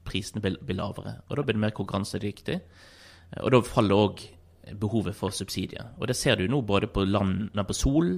prisene 0.09 0.41
blir 0.41 0.79
lavere. 0.79 1.19
Og 1.29 1.37
da 1.37 1.45
blir 1.45 1.59
det 1.59 1.65
mer 1.67 1.77
konkurransedyktig. 1.77 2.63
Og 3.43 3.53
da 3.53 3.61
faller 3.67 4.07
òg 4.07 4.23
behovet 4.81 5.15
for 5.15 5.35
subsidier. 5.35 5.93
Og 6.01 6.09
det 6.11 6.17
ser 6.19 6.39
du 6.39 6.47
nå 6.51 6.63
både 6.67 6.89
på, 6.91 7.05
land, 7.07 7.51
på 7.55 7.77
sol, 7.77 8.17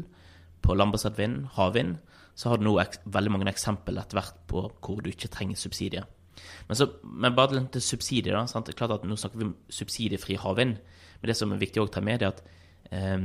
på 0.64 0.76
landbasert 0.76 1.18
vind, 1.18 1.42
havvind. 1.56 1.98
Så 2.38 2.50
har 2.50 2.60
du 2.60 2.66
nå 2.68 2.76
veldig 3.04 3.32
mange 3.34 3.50
eksempler 3.50 4.00
etter 4.00 4.20
hvert 4.20 4.38
på 4.50 4.64
hvor 4.70 5.02
du 5.02 5.10
ikke 5.10 5.30
trenger 5.32 5.58
subsidier. 5.58 6.06
Men, 6.68 6.78
så, 6.78 6.86
men 7.02 7.34
bare 7.34 7.64
til 7.72 7.82
subsidier. 7.82 8.36
da, 8.36 8.46
sant? 8.46 8.70
Klart 8.76 8.98
at 8.98 9.08
Nå 9.08 9.16
snakker 9.18 9.40
vi 9.40 9.48
om 9.48 9.56
subsidiefri 9.72 10.38
havvind. 10.38 10.78
Men 11.20 11.30
det 11.30 11.36
som 11.36 11.52
er 11.52 11.60
viktig 11.60 11.82
å 11.82 11.88
ta 11.90 12.02
med, 12.04 12.22
er 12.22 12.30
at 12.30 12.44
eh, 12.94 13.18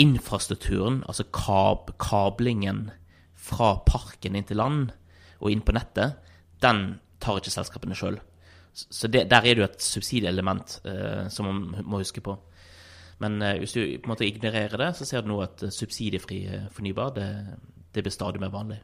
infrastrukturen, 0.00 1.02
altså 1.06 1.28
kab, 1.34 1.92
kablingen 2.00 2.88
fra 3.40 3.76
parken 3.86 4.36
inn 4.36 4.48
til 4.48 4.60
land 4.60 4.90
og 5.40 5.52
inn 5.52 5.64
på 5.64 5.76
nettet, 5.76 6.18
den 6.60 7.00
tar 7.20 7.40
ikke 7.40 7.52
selskapene 7.52 7.96
sjøl. 7.96 8.18
Så 8.72 9.08
det, 9.08 9.26
der 9.30 9.36
er 9.36 9.54
det 9.54 9.58
jo 9.58 9.66
et 9.66 9.82
subsidieelement 9.82 10.80
eh, 10.86 11.26
som 11.28 11.46
man 11.46 11.84
må 11.84 12.00
huske 12.02 12.22
på. 12.22 12.36
Men 13.20 13.42
eh, 13.42 13.58
hvis 13.58 13.74
du 13.74 13.80
på 13.82 14.08
en 14.08 14.14
måte 14.14 14.26
ignorerer 14.26 14.76
det, 14.80 14.94
så 14.96 15.04
ser 15.04 15.24
du 15.24 15.32
nå 15.32 15.40
at 15.44 15.64
subsidiefri 15.74 16.44
eh, 16.46 16.68
fornybar 16.72 17.12
det, 17.16 17.28
det, 17.94 18.04
blir 18.04 18.14
stadig 18.14 18.40
mer 18.40 18.52
vanlig. 18.54 18.80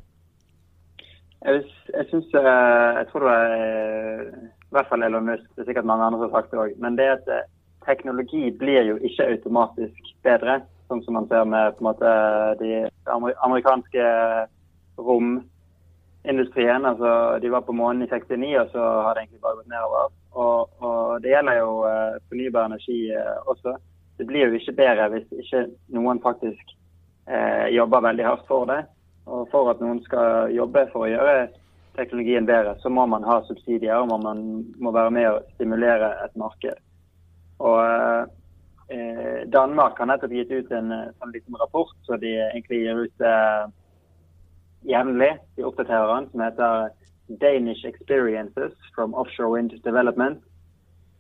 Jeg, 1.45 1.63
jeg 1.95 2.07
synes, 2.11 2.29
eh, 2.35 2.91
jeg 2.99 3.09
tror 3.13 3.29
det 3.29 3.37
eh, 3.57 4.25
i 4.67 4.75
hvert 4.75 4.89
fall 4.91 5.07
Elon 5.07 5.31
Musk, 5.31 5.47
det 5.55 5.63
er 5.63 5.71
sikkert 5.71 5.89
mange 5.89 6.05
andre 6.05 6.21
som 6.21 6.33
har 6.33 6.41
sagt 6.41 6.53
det 6.53 6.63
òg. 6.65 6.79
Men 6.83 6.99
det 6.99 7.07
at 7.15 7.29
teknologi 7.87 8.51
blir 8.51 8.83
jo 8.91 8.97
ikke 9.07 9.29
automatisk 9.31 10.15
bedre, 10.27 10.61
sånn 10.91 11.03
som 11.07 11.17
man 11.17 11.29
ser 11.31 11.47
med 11.49 11.77
på 11.77 11.85
en 11.85 11.89
måte 11.89 12.11
de 12.61 12.73
amerikanske 13.47 14.09
rom 14.99 15.39
industrien. 16.29 16.85
altså 16.85 17.39
De 17.43 17.51
var 17.51 17.61
på 17.61 17.73
månen 17.73 18.03
i 18.03 18.07
69, 18.11 18.57
og 18.61 18.69
så 18.73 18.81
har 19.03 19.15
det 19.15 19.23
egentlig 19.23 19.41
bare 19.41 19.57
gått 19.57 19.73
nedover. 19.73 20.09
Og, 20.33 20.83
og 20.83 21.23
Det 21.23 21.33
gjelder 21.33 21.59
jo 21.61 21.71
uh, 21.85 22.17
fornybar 22.29 22.71
energi 22.71 22.99
uh, 23.17 23.39
også. 23.53 23.77
Det 24.17 24.27
blir 24.27 24.49
jo 24.49 24.59
ikke 24.59 24.77
bedre 24.81 25.11
hvis 25.13 25.29
ikke 25.43 25.67
noen 25.93 26.23
faktisk 26.25 26.71
eh, 27.29 27.67
jobber 27.69 28.01
veldig 28.01 28.25
hardt 28.25 28.47
for 28.49 28.65
det. 28.65 28.79
Og 29.29 29.43
for 29.53 29.69
at 29.69 29.83
noen 29.85 29.99
skal 30.07 30.55
jobbe 30.57 30.87
for 30.89 31.05
å 31.05 31.11
gjøre 31.11 31.35
teknologien 31.99 32.49
bedre, 32.49 32.73
så 32.81 32.89
må 32.89 33.05
man 33.13 33.27
ha 33.29 33.43
subsidier 33.45 34.01
og 34.01 34.23
man 34.25 34.41
må 34.81 34.95
være 34.97 35.13
med 35.13 35.29
å 35.29 35.43
stimulere 35.59 36.15
et 36.25 36.33
marked. 36.41 36.81
Og 37.61 38.33
Danmark 39.53 40.01
har 40.01 40.09
nettopp 40.09 40.33
gitt 40.33 40.57
ut 40.57 40.73
en 40.73 40.97
sånn 41.19 41.37
liten 41.37 41.61
rapport 41.61 41.93
så 42.09 42.17
de 42.17 42.33
egentlig 42.47 42.87
gir 42.87 43.05
ut 43.05 43.27
jevnlig. 44.89 45.33
De 45.57 45.65
oppdaterer 45.67 46.15
den, 46.15 46.31
som 46.31 46.41
heter 46.41 46.89
'Danish 47.29 47.85
Experiences 47.85 48.73
from 48.95 49.15
Offshore 49.15 49.51
Wind 49.51 49.73
Development'. 49.85 50.43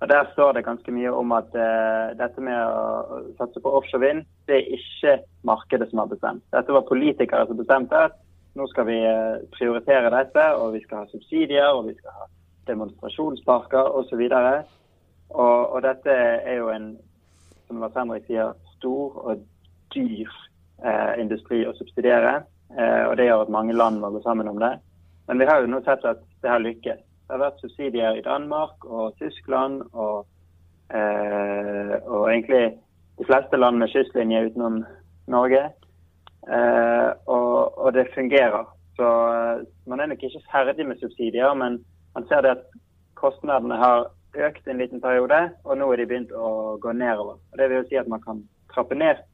Og 0.00 0.08
Der 0.08 0.25
står 0.32 0.52
det 0.52 0.64
ganske 0.64 0.92
mye 0.92 1.11
om 1.11 1.32
at 1.32 1.49
uh, 1.54 2.12
dette 2.18 2.40
med 2.40 2.58
å 2.61 3.20
satse 3.38 3.61
på 3.64 3.73
offshore 3.78 4.02
vind, 4.04 4.25
det 4.46 4.58
er 4.58 4.75
ikke 4.76 5.14
markedet 5.49 5.88
som 5.90 6.02
har 6.02 6.11
bestemt. 6.11 6.44
Dette 6.52 6.73
var 6.73 6.85
politikere 6.88 7.46
som 7.49 7.56
bestemte 7.56 8.02
at 8.08 8.18
nå 8.56 8.66
skal 8.68 8.87
vi 8.90 8.99
uh, 9.00 9.40
prioritere 9.56 10.12
dette, 10.12 10.44
og 10.61 10.75
vi 10.76 10.82
skal 10.85 10.99
ha 10.99 11.08
subsidier, 11.08 11.70
og 11.73 11.88
vi 11.88 11.94
skal 11.96 12.12
ha 12.12 12.28
demonstrasjonsparker 12.68 13.96
osv. 14.00 14.20
Og, 14.20 14.76
og, 15.30 15.56
og 15.73 15.82
dette 15.82 16.12
er 16.44 16.61
jo 16.61 16.68
en, 16.75 16.92
som 17.66 17.80
Lars 17.80 17.96
Henrik 17.96 18.28
sier, 18.28 18.52
stor 18.76 19.16
og 19.25 19.40
dyr 19.96 20.28
uh, 20.85 21.16
industri 21.16 21.64
å 21.64 21.73
subsidiere. 21.80 22.42
Eh, 22.75 23.04
og 23.08 23.16
Det 23.16 23.26
gjør 23.28 23.44
at 23.46 23.52
mange 23.52 23.76
land 23.76 24.00
må 24.00 24.11
gå 24.11 24.23
sammen 24.23 24.49
om 24.49 24.58
det. 24.58 24.78
Men 25.26 25.38
vi 25.38 25.46
har 25.46 25.61
jo 25.61 25.70
nå 25.70 25.82
sett 25.85 26.04
at 26.04 26.23
det 26.42 26.50
har 26.50 26.62
lykkes. 26.62 27.02
Det 27.26 27.35
har 27.35 27.42
vært 27.42 27.62
subsidier 27.62 28.18
i 28.18 28.23
Danmark 28.23 28.85
og 28.85 29.16
Tyskland 29.18 29.82
og, 29.92 30.26
eh, 30.94 31.94
og 32.06 32.30
egentlig 32.30 32.78
de 33.18 33.26
fleste 33.26 33.58
land 33.58 33.78
med 33.78 33.90
kystlinje 33.90 34.44
utenom 34.46 34.85
Norge. 35.26 35.64
Eh, 36.46 37.11
og, 37.26 37.78
og, 37.78 37.92
det 37.94 38.12
fungerer. 38.14 38.66
Så 38.96 39.06
eh, 39.06 39.64
man 39.87 40.00
er 40.00 40.12
nok 40.12 40.23
ikke 40.23 40.44
ferdig 40.52 40.87
med 40.87 41.00
subsidier, 41.02 41.54
men 41.54 41.80
man 42.14 42.28
ser 42.28 42.44
det 42.46 42.54
at 42.54 42.68
kostnadene 43.18 43.78
har 43.80 44.06
økt 44.37 44.68
en 44.68 44.78
liten 44.78 45.00
periode, 45.00 45.38
og 45.64 45.78
nå 45.78 45.88
er 45.92 45.96
de 46.02 46.06
begynt 46.06 46.35
å 46.37 46.76
gå 46.78 46.92
nedover. 46.92 47.40
Og 47.40 47.58
Det 47.58 47.68
vil 47.68 47.80
jo 47.80 47.88
si 47.88 47.99
at 47.99 48.08
man 48.12 48.23
kan 48.23 48.44
trappe 48.75 48.94
ned 48.94 49.25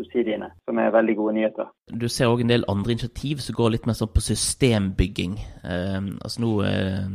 subsidiene, 0.00 0.50
som 0.68 0.80
er 0.80 0.90
veldig 0.94 1.14
gode 1.18 1.36
nyheter. 1.36 1.70
Du 1.92 2.08
ser 2.08 2.32
òg 2.32 2.42
en 2.44 2.52
del 2.52 2.66
andre 2.68 2.96
initiativ 2.96 3.44
som 3.44 3.56
går 3.58 3.76
litt 3.76 3.86
mer 3.88 3.98
sånn 3.98 4.12
på 4.14 4.24
systembygging. 4.24 5.38
Eh, 5.62 6.00
altså 6.24 6.42
nå, 6.42 6.50
eh, 6.66 7.06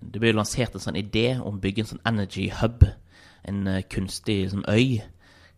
Det 0.00 0.20
ble 0.20 0.34
lansert 0.34 0.74
en 0.74 0.84
sånn 0.86 0.98
idé 0.98 1.38
om 1.38 1.56
å 1.56 1.62
bygge 1.62 1.84
en 1.84 1.92
sånn 1.94 2.04
energy 2.06 2.50
hub, 2.60 2.84
en 3.44 3.66
eh, 3.66 3.82
kunstig 3.82 4.50
sånn 4.50 4.66
øy. 4.68 5.02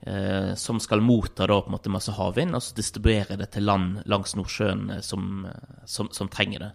Eh, 0.02 0.54
som 0.58 0.80
skal 0.82 1.00
motta 1.00 1.46
da 1.46 1.60
på 1.62 1.70
en 1.70 1.76
måte 1.76 1.90
masse 1.94 2.10
havvind, 2.10 2.56
og 2.56 2.62
så 2.62 2.74
distribuere 2.74 3.36
det 3.38 3.52
til 3.54 3.62
land 3.62 4.00
langs 4.10 4.34
Nordsjøen 4.34 4.88
eh, 4.96 5.00
som, 5.00 5.46
som, 5.86 6.08
som 6.10 6.28
trenger 6.28 6.58
det. 6.64 6.72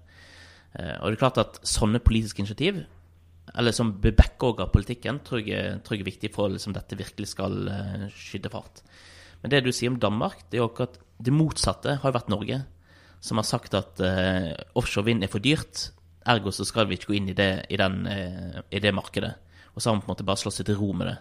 Eh, 0.79 0.95
og 1.01 1.09
det 1.09 1.17
er 1.17 1.23
klart 1.25 1.41
at 1.43 1.59
sånne 1.67 1.99
politiske 1.99 2.39
initiativ 2.39 2.85
eller 3.55 3.71
som 3.71 3.93
backer 4.01 4.61
av 4.63 4.71
politikken, 4.73 5.21
tror 5.25 5.41
jeg, 5.45 5.79
tror 5.83 5.95
jeg 5.95 6.03
er 6.03 6.11
viktig 6.11 6.31
for 6.35 6.47
at 6.47 6.57
liksom, 6.57 6.75
dette 6.75 6.97
virkelig 6.99 7.29
skal 7.31 7.55
uh, 7.71 8.07
skyte 8.11 8.51
fart. 8.51 8.81
Men 9.41 9.53
det 9.53 9.63
du 9.65 9.71
sier 9.75 9.93
om 9.93 9.99
Danmark, 10.01 10.41
det 10.49 10.57
er 10.57 10.63
jo 10.63 10.69
akkurat 10.71 10.97
det 11.23 11.33
motsatte 11.33 11.97
har 12.01 12.15
vært 12.15 12.31
Norge. 12.31 12.61
Som 13.23 13.41
har 13.41 13.47
sagt 13.49 13.73
at 13.77 14.01
uh, 14.03 14.53
offshore 14.77 15.07
vind 15.09 15.25
er 15.25 15.31
for 15.31 15.43
dyrt, 15.43 15.89
ergo 16.27 16.51
så 16.53 16.65
skal 16.67 16.89
vi 16.89 16.97
ikke 16.97 17.11
gå 17.11 17.17
inn 17.17 17.31
i 17.31 17.37
det, 17.37 17.51
i 17.73 17.79
den, 17.79 18.03
uh, 18.05 18.61
i 18.69 18.81
det 18.83 18.93
markedet. 18.93 19.33
Og 19.73 19.81
så 19.81 19.89
har 19.89 19.97
vi 19.97 20.05
på 20.05 20.09
en 20.09 20.13
måte 20.13 20.27
bare 20.27 20.41
slått 20.41 20.59
seg 20.59 20.69
til 20.69 20.77
ro 20.77 20.91
med 20.97 21.09
det. 21.11 21.17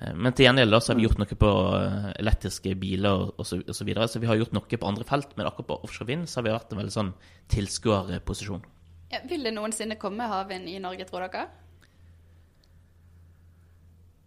Uh, 0.00 0.14
men 0.16 0.32
til 0.32 0.48
gjengjeld 0.48 0.78
så 0.80 0.92
har 0.92 1.00
vi 1.00 1.06
gjort 1.08 1.20
noe 1.20 1.38
på 1.44 1.52
elektriske 2.14 2.74
biler 2.80 3.28
og, 3.28 3.44
så, 3.44 3.60
og 3.60 3.76
så 3.76 3.86
videre. 3.88 4.08
Så 4.08 4.22
vi 4.22 4.30
har 4.30 4.40
gjort 4.40 4.56
noe 4.56 4.80
på 4.80 4.90
andre 4.90 5.06
felt, 5.08 5.36
men 5.36 5.48
akkurat 5.48 5.72
på 5.72 5.80
offshore 5.88 6.12
vind 6.12 6.28
så 6.28 6.40
har 6.40 6.48
vi 6.48 6.56
vært 6.56 6.72
en 6.72 6.82
veldig 6.82 6.96
sånn 6.96 7.14
tilskuerposisjon. 7.52 8.64
Ja, 9.12 9.22
vil 9.28 9.44
det 9.44 9.54
noensinne 9.56 9.96
komme 10.00 10.28
havvind 10.28 10.68
i 10.68 10.80
Norge, 10.84 11.08
tror 11.08 11.24
dere? 11.28 11.48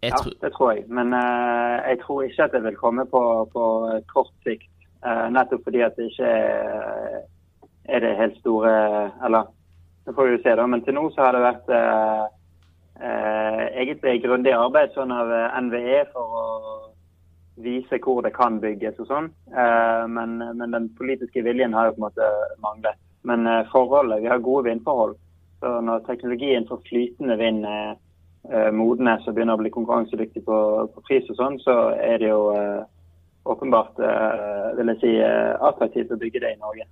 Ja, 0.02 0.18
det 0.40 0.50
tror 0.52 0.72
jeg. 0.72 0.84
Men 0.90 1.14
uh, 1.14 1.78
jeg 1.86 2.00
tror 2.02 2.24
ikke 2.26 2.46
at 2.48 2.54
det 2.56 2.62
vil 2.64 2.78
komme 2.78 3.04
på, 3.06 3.22
på 3.52 3.64
kort 4.10 4.32
sikt. 4.46 4.68
Uh, 5.06 5.28
nettopp 5.34 5.62
fordi 5.66 5.82
at 5.86 5.96
det 5.98 6.08
ikke 6.10 6.30
er, 6.30 7.20
er, 7.84 8.04
det 8.04 8.18
helt 8.18 8.36
store 8.38 8.72
Eller 9.24 9.50
det 10.06 10.14
får 10.14 10.28
vi 10.28 10.34
jo 10.36 10.42
se, 10.42 10.56
da. 10.58 10.66
Men 10.66 10.82
til 10.82 10.98
nå 10.98 11.08
så 11.14 11.26
har 11.26 11.36
det 11.36 11.44
vært 11.46 11.70
uh, 11.70 12.24
egentlig 13.02 14.22
grundig 14.24 14.54
arbeid 14.54 14.94
sånn 14.94 15.14
av 15.14 15.30
NVE 15.68 16.02
for 16.12 16.36
å 16.42 16.44
vise 17.62 17.98
hvor 18.02 18.22
det 18.26 18.34
kan 18.34 18.58
bygges 18.62 18.98
og 19.02 19.08
sånn. 19.10 19.26
Men, 19.52 20.38
men, 20.38 20.70
den 20.72 20.86
politiske 20.98 21.42
viljen 21.44 21.74
har 21.76 21.88
jo 21.88 21.96
på 21.96 22.00
en 22.00 22.06
måte 22.06 22.28
manglet. 22.62 22.98
Men 23.28 23.44
forholdet, 23.72 24.22
vi 24.22 24.30
har 24.30 24.44
gode 24.44 24.70
vindforhold. 24.70 25.16
Så 25.60 25.72
når 25.84 26.06
teknologien 26.06 26.64
for 26.70 26.80
flytende 26.86 27.36
vind 27.42 27.66
Eh, 28.50 28.70
og 28.72 29.04
som 29.24 29.34
begynner 29.36 29.54
å 29.54 29.62
bli 29.62 29.70
konkurransedyktige 29.74 30.46
på, 30.48 30.58
på, 30.94 31.04
pris 31.06 31.28
og 31.30 31.38
sånn, 31.38 31.60
så 31.62 31.76
er 31.94 32.18
det 32.18 32.32
jo 32.32 32.48
uh, 32.56 32.82
åpenbart 33.46 34.00
uh, 34.02 34.72
vil 34.78 34.94
jeg 34.94 35.00
si, 35.02 35.12
attraktivt 35.22 36.14
å 36.14 36.18
bygge 36.18 36.42
det 36.42 36.56
i 36.56 36.60
Norge. 36.62 36.88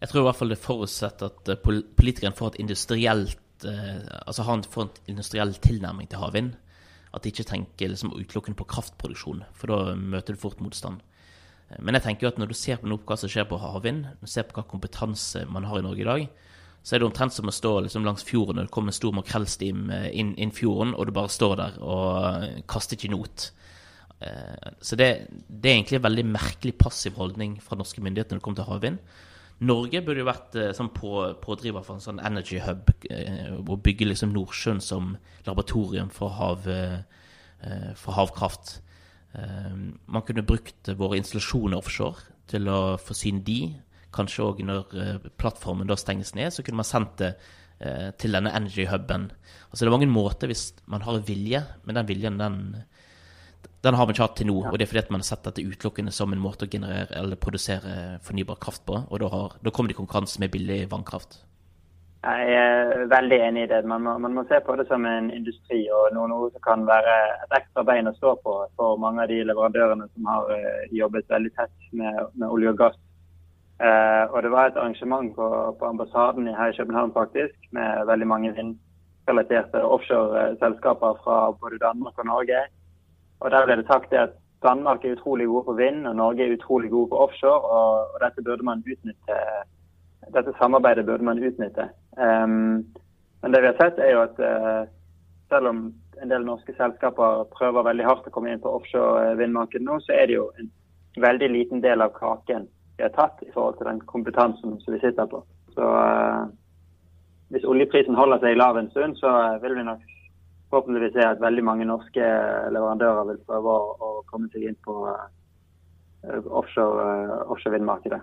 Jeg 0.00 0.08
tror 0.08 0.22
i 0.22 0.26
hvert 0.30 0.38
fall 0.38 0.52
det 0.54 0.60
forutsetter 0.62 1.28
at 1.28 1.50
eh, 1.52 1.70
politikeren 1.98 2.36
får 2.36 2.54
et 2.54 2.62
industrielt 2.64 3.66
eh, 3.68 4.00
altså 4.24 4.46
har 4.46 4.56
en, 4.56 4.64
får 4.64 4.86
en 4.86 5.12
industriell 5.12 5.52
tilnærming 5.60 6.08
til 6.08 6.22
havvind. 6.22 6.54
At 7.12 7.24
de 7.24 7.32
ikke 7.32 7.48
tenker 7.50 7.90
liksom 7.90 8.14
utelukkende 8.14 8.56
på 8.56 8.68
kraftproduksjon, 8.70 9.42
for 9.52 9.72
da 9.72 9.96
møter 9.98 10.36
du 10.36 10.40
fort 10.40 10.62
motstand. 10.64 11.02
Eh, 11.68 11.76
men 11.84 11.98
jeg 11.98 12.06
tenker 12.06 12.26
jo 12.26 12.32
at 12.32 12.40
når 12.40 12.52
du 12.52 12.56
ser 12.56 12.80
på 12.80 12.88
noe 12.88 13.04
hva 13.04 13.18
som 13.20 13.32
skjer 13.32 13.48
på 13.50 13.60
havvind, 13.60 14.08
ser 14.24 14.48
på 14.48 14.56
hva 14.56 14.64
kompetanse 14.70 15.44
man 15.52 15.68
har 15.68 15.82
i 15.82 15.84
Norge 15.84 16.06
i 16.06 16.08
dag, 16.08 16.26
så 16.82 16.96
er 16.96 17.02
det 17.02 17.08
omtrent 17.10 17.34
som 17.36 17.50
å 17.50 17.54
stå 17.54 17.72
liksom 17.84 18.06
langs 18.06 18.24
fjorden 18.24 18.56
når 18.56 18.68
det 18.68 18.74
kommer 18.74 18.92
en 18.92 18.96
stor 18.96 19.12
makrellstim 19.16 19.90
inn, 19.92 20.34
inn, 20.40 20.52
fjorden, 20.56 20.94
og 20.96 21.06
du 21.06 21.12
bare 21.16 21.32
står 21.32 21.56
der 21.60 21.80
og 21.84 22.62
kaster 22.70 22.96
ikke 22.96 23.12
not. 23.12 23.50
Så 24.80 24.96
det, 25.00 25.08
det, 25.48 25.70
er 25.70 25.74
egentlig 25.74 25.98
en 25.98 26.06
veldig 26.06 26.24
merkelig 26.28 26.74
passiv 26.80 27.20
holdning 27.20 27.58
fra 27.64 27.76
norske 27.80 28.02
myndigheter 28.04 28.36
når 28.36 28.40
det 28.40 28.46
kommer 28.46 28.60
til 28.62 28.68
havvind. 28.68 28.98
Norge 29.60 30.00
burde 30.00 30.22
jo 30.22 30.28
vært 30.28 30.56
eh, 30.56 30.70
sånn 30.76 30.88
på, 30.94 31.10
pådriver 31.42 31.84
for 31.84 31.98
en 31.98 32.04
sånn 32.04 32.20
energy 32.24 32.62
hub, 32.64 32.88
eh, 33.12 33.50
og 33.60 33.82
bygge 33.84 34.08
liksom 34.08 34.32
Nordsjøen 34.32 34.80
som 34.84 35.14
laboratorium 35.44 36.08
for, 36.14 36.32
hav, 36.38 36.68
eh, 36.70 37.90
for 38.00 38.16
havkraft. 38.16 38.78
Man 39.30 40.24
kunne 40.26 40.42
brukt 40.42 40.88
våre 40.98 41.20
installasjoner 41.20 41.78
offshore 41.78 42.32
til 42.50 42.66
å 42.66 42.96
forsyne 42.98 43.44
de. 43.46 43.60
Kanskje 44.14 44.46
òg 44.46 44.62
når 44.66 44.94
plattformen 45.40 45.88
da 45.90 45.96
stenges 45.98 46.34
ned, 46.34 46.50
så 46.54 46.64
kunne 46.66 46.82
man 46.82 46.88
sendt 46.88 47.18
det 47.22 47.34
til 48.20 48.34
denne 48.36 48.50
energy 48.52 48.84
huben. 48.90 49.30
Altså 49.70 49.86
Det 49.86 49.88
er 49.88 49.94
mange 49.94 50.10
måter 50.10 50.50
hvis 50.50 50.66
man 50.92 51.00
har 51.06 51.22
vilje, 51.24 51.62
men 51.88 51.96
den 51.96 52.08
viljen 52.10 52.36
den 52.36 52.58
den 53.84 53.94
har 53.94 54.06
man 54.06 54.14
ikke 54.14 54.26
hatt 54.26 54.36
til 54.36 54.50
nå. 54.50 54.56
Ja. 54.60 54.70
Og 54.70 54.78
det 54.78 54.84
er 54.84 54.90
fordi 54.92 55.04
at 55.04 55.12
man 55.12 55.22
har 55.22 55.28
sett 55.30 55.46
dette 55.46 55.64
utelukkende 55.64 56.12
som 56.12 56.32
en 56.34 56.42
måte 56.42 56.66
å 56.66 56.72
generere 56.72 57.16
eller 57.16 57.40
produsere 57.40 58.18
fornybar 58.24 58.60
kraft 58.60 58.84
på. 58.88 58.98
Og 59.08 59.22
da, 59.22 59.30
har, 59.32 59.54
da 59.64 59.72
kommer 59.72 59.88
det 59.88 59.96
i 59.96 60.00
konkurranse 60.02 60.42
med 60.42 60.52
billig 60.52 60.82
vannkraft. 60.90 61.40
Jeg 62.20 62.52
er 62.52 63.06
veldig 63.08 63.36
enig 63.46 63.62
i 63.64 63.68
det. 63.70 63.78
Man 63.88 64.04
må, 64.04 64.18
man 64.20 64.34
må, 64.36 64.44
se 64.50 64.58
på 64.66 64.74
det 64.76 64.84
som 64.90 65.06
en 65.08 65.30
industri 65.32 65.86
og 65.88 66.10
noe, 66.12 66.28
noe, 66.28 66.50
som 66.52 66.60
kan 66.66 66.84
være 66.88 67.14
et 67.46 67.54
ekstra 67.62 67.84
bein 67.88 68.10
å 68.10 68.16
stå 68.18 68.34
på 68.44 68.56
for 68.76 69.00
mange 69.00 69.24
av 69.24 69.32
de 69.32 69.38
leverandørene 69.48 70.08
som 70.10 70.28
har 70.28 70.52
uh, 70.52 70.82
jobbet 70.92 71.32
veldig 71.32 71.52
tett 71.56 71.88
med, 71.96 72.20
med 72.34 72.50
olje 72.50 72.74
og 72.74 72.82
gass. 72.82 73.00
Uh, 73.80 74.24
og 74.32 74.42
Det 74.42 74.50
var 74.50 74.66
et 74.66 74.76
arrangement 74.76 75.34
på, 75.36 75.76
på 75.78 75.84
ambassaden 75.84 76.46
her 76.46 76.68
i 76.68 76.76
København 76.76 77.12
faktisk, 77.12 77.56
med 77.72 78.06
veldig 78.06 78.26
mange 78.26 78.52
vindrelaterte 78.56 79.84
offshore-selskaper 79.94 81.12
fra 81.24 81.36
både 81.60 81.78
Danmark 81.78 82.18
og 82.18 82.26
Norge. 82.26 82.60
Og 83.40 83.50
Der 83.50 83.64
ble 83.64 83.76
det 83.76 83.86
sagt 83.86 84.12
at 84.12 84.36
Danmark 84.62 85.04
er 85.04 85.12
utrolig 85.16 85.46
gode 85.46 85.64
på 85.64 85.72
vind, 85.72 86.06
og 86.06 86.16
Norge 86.16 86.44
er 86.44 86.56
utrolig 86.56 86.90
gode 86.90 87.08
på 87.08 87.20
offshore. 87.24 87.60
Og, 87.76 87.92
og 88.14 88.16
dette 88.24 88.44
burde 88.44 88.64
man 88.64 88.84
utnytte. 88.92 89.36
Dette 90.34 90.52
samarbeidet 90.58 91.06
burde 91.06 91.24
man 91.24 91.44
utnytte. 91.46 91.88
Um, 92.20 92.84
men 93.42 93.52
det 93.52 93.62
vi 93.62 93.70
har 93.70 93.78
sett, 93.80 93.98
er 93.98 94.12
jo 94.12 94.20
at 94.26 94.36
uh, 94.44 94.82
selv 95.48 95.66
om 95.72 95.78
en 96.22 96.30
del 96.30 96.44
norske 96.44 96.74
selskaper 96.76 97.48
prøver 97.56 97.88
veldig 97.88 98.04
hardt 98.04 98.28
å 98.28 98.34
komme 98.34 98.52
inn 98.52 98.60
på 98.60 98.74
offshore 98.76 99.38
vindmarkedet 99.40 99.86
nå, 99.88 99.96
så 100.04 100.12
er 100.12 100.28
det 100.28 100.36
jo 100.36 100.50
en 100.60 100.68
veldig 101.24 101.48
liten 101.48 101.80
del 101.80 102.04
av 102.04 102.12
kaken 102.20 102.68
har 103.04 103.14
tatt 103.16 103.42
i 103.46 103.52
forhold 103.54 103.78
til 103.78 103.88
den 103.90 104.00
kompetansen 104.10 104.78
som 104.80 104.94
vi 104.94 105.00
sitter 105.02 105.28
på. 105.30 105.42
Så 105.74 105.86
uh, 105.86 106.48
hvis 107.50 107.66
oljeprisen 107.66 108.18
holder 108.18 108.42
seg 108.42 108.58
lav 108.58 108.78
en 108.78 108.90
stund, 108.90 109.18
så 109.18 109.30
vil 109.62 109.76
vi 109.78 109.86
nok 109.86 110.02
forhåpentligvis 110.70 111.16
se 111.16 111.26
at 111.26 111.42
veldig 111.42 111.64
mange 111.66 111.86
norske 111.88 112.26
leverandører 112.74 113.26
vil 113.32 113.40
prøve 113.46 113.72
å, 113.74 113.94
å 113.98 114.10
komme 114.30 114.50
seg 114.52 114.68
inn 114.70 114.78
på 114.86 115.00
uh, 115.08 115.24
offshore, 116.46 117.06
uh, 117.06 117.40
offshore 117.50 117.78
vindmarkedet. 117.78 118.20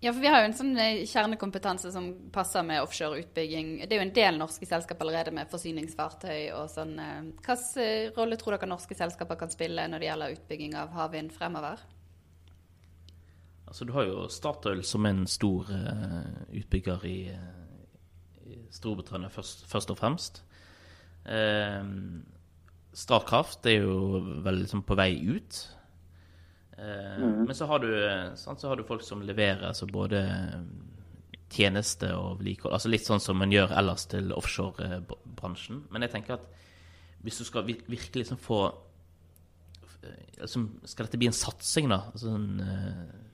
Ja, 0.00 0.14
for 0.14 0.22
Vi 0.22 0.30
har 0.32 0.40
jo 0.40 0.48
en 0.48 0.56
sånn 0.56 0.70
eh, 0.80 1.02
kjernekompetanse 1.04 1.90
som 1.92 2.06
passer 2.32 2.62
med 2.64 2.80
offshore 2.80 3.18
utbygging. 3.20 3.82
Det 3.82 3.92
er 3.92 3.98
jo 3.98 4.06
en 4.06 4.14
del 4.16 4.38
norske 4.40 4.64
selskaper 4.64 5.04
allerede 5.04 5.34
med 5.36 5.50
forsyningsfartøy 5.52 6.54
og 6.56 6.70
sånn. 6.72 6.94
Hvilken 7.42 8.14
rolle 8.16 8.38
tror 8.40 8.56
dere 8.56 8.70
norske 8.70 8.96
selskaper 8.96 9.36
kan 9.42 9.52
spille 9.52 9.84
når 9.90 10.00
det 10.00 10.08
gjelder 10.08 10.38
utbygging 10.38 10.78
av 10.80 10.94
havvind 10.96 11.34
fremover? 11.36 11.82
Altså, 13.70 13.86
Du 13.86 13.92
har 13.94 14.08
jo 14.08 14.26
Statoil 14.28 14.82
som 14.84 15.06
en 15.06 15.26
stor 15.30 15.68
uh, 15.70 16.24
utbygger 16.58 17.04
i, 17.06 17.18
i 18.50 18.56
Storbritannia 18.74 19.30
først, 19.30 19.62
først 19.70 19.92
og 19.94 19.98
fremst. 20.00 20.42
Uh, 21.22 21.86
Statkraft 22.90 23.68
er 23.70 23.84
jo 23.84 24.18
vel 24.42 24.64
liksom 24.64 24.82
på 24.82 24.98
vei 24.98 25.12
ut. 25.22 25.60
Uh, 26.74 27.22
mm. 27.22 27.38
Men 27.46 27.54
så 27.54 27.70
har, 27.70 27.78
du, 27.78 27.94
sant, 28.34 28.58
så 28.58 28.72
har, 28.72 28.80
du, 28.80 28.88
folk 28.88 29.06
som 29.06 29.22
leverer 29.22 29.68
altså 29.70 29.86
både 29.86 30.24
tjeneste 31.50 32.10
og 32.16 32.40
vedlikehold. 32.40 32.74
Altså 32.74 32.90
litt 32.90 33.06
sånn 33.06 33.22
som 33.22 33.38
man 33.38 33.54
gjør 33.54 33.76
ellers 33.78 34.10
til 34.10 34.34
offshorebransjen. 34.34 35.84
Men 35.94 36.06
jeg 36.06 36.16
tenker 36.16 36.40
at 36.40 36.50
hvis 37.22 37.38
du 37.38 37.46
skal 37.46 37.66
virkelig 37.68 38.24
liksom 38.24 38.38
få 38.40 38.64
liksom, 40.40 40.70
Skal 40.88 41.06
dette 41.06 41.18
bli 41.20 41.28
en 41.28 41.36
satsing, 41.36 41.90
da? 41.92 42.02
Altså, 42.12 42.34
en, 42.34 42.60
eh, 42.64 43.29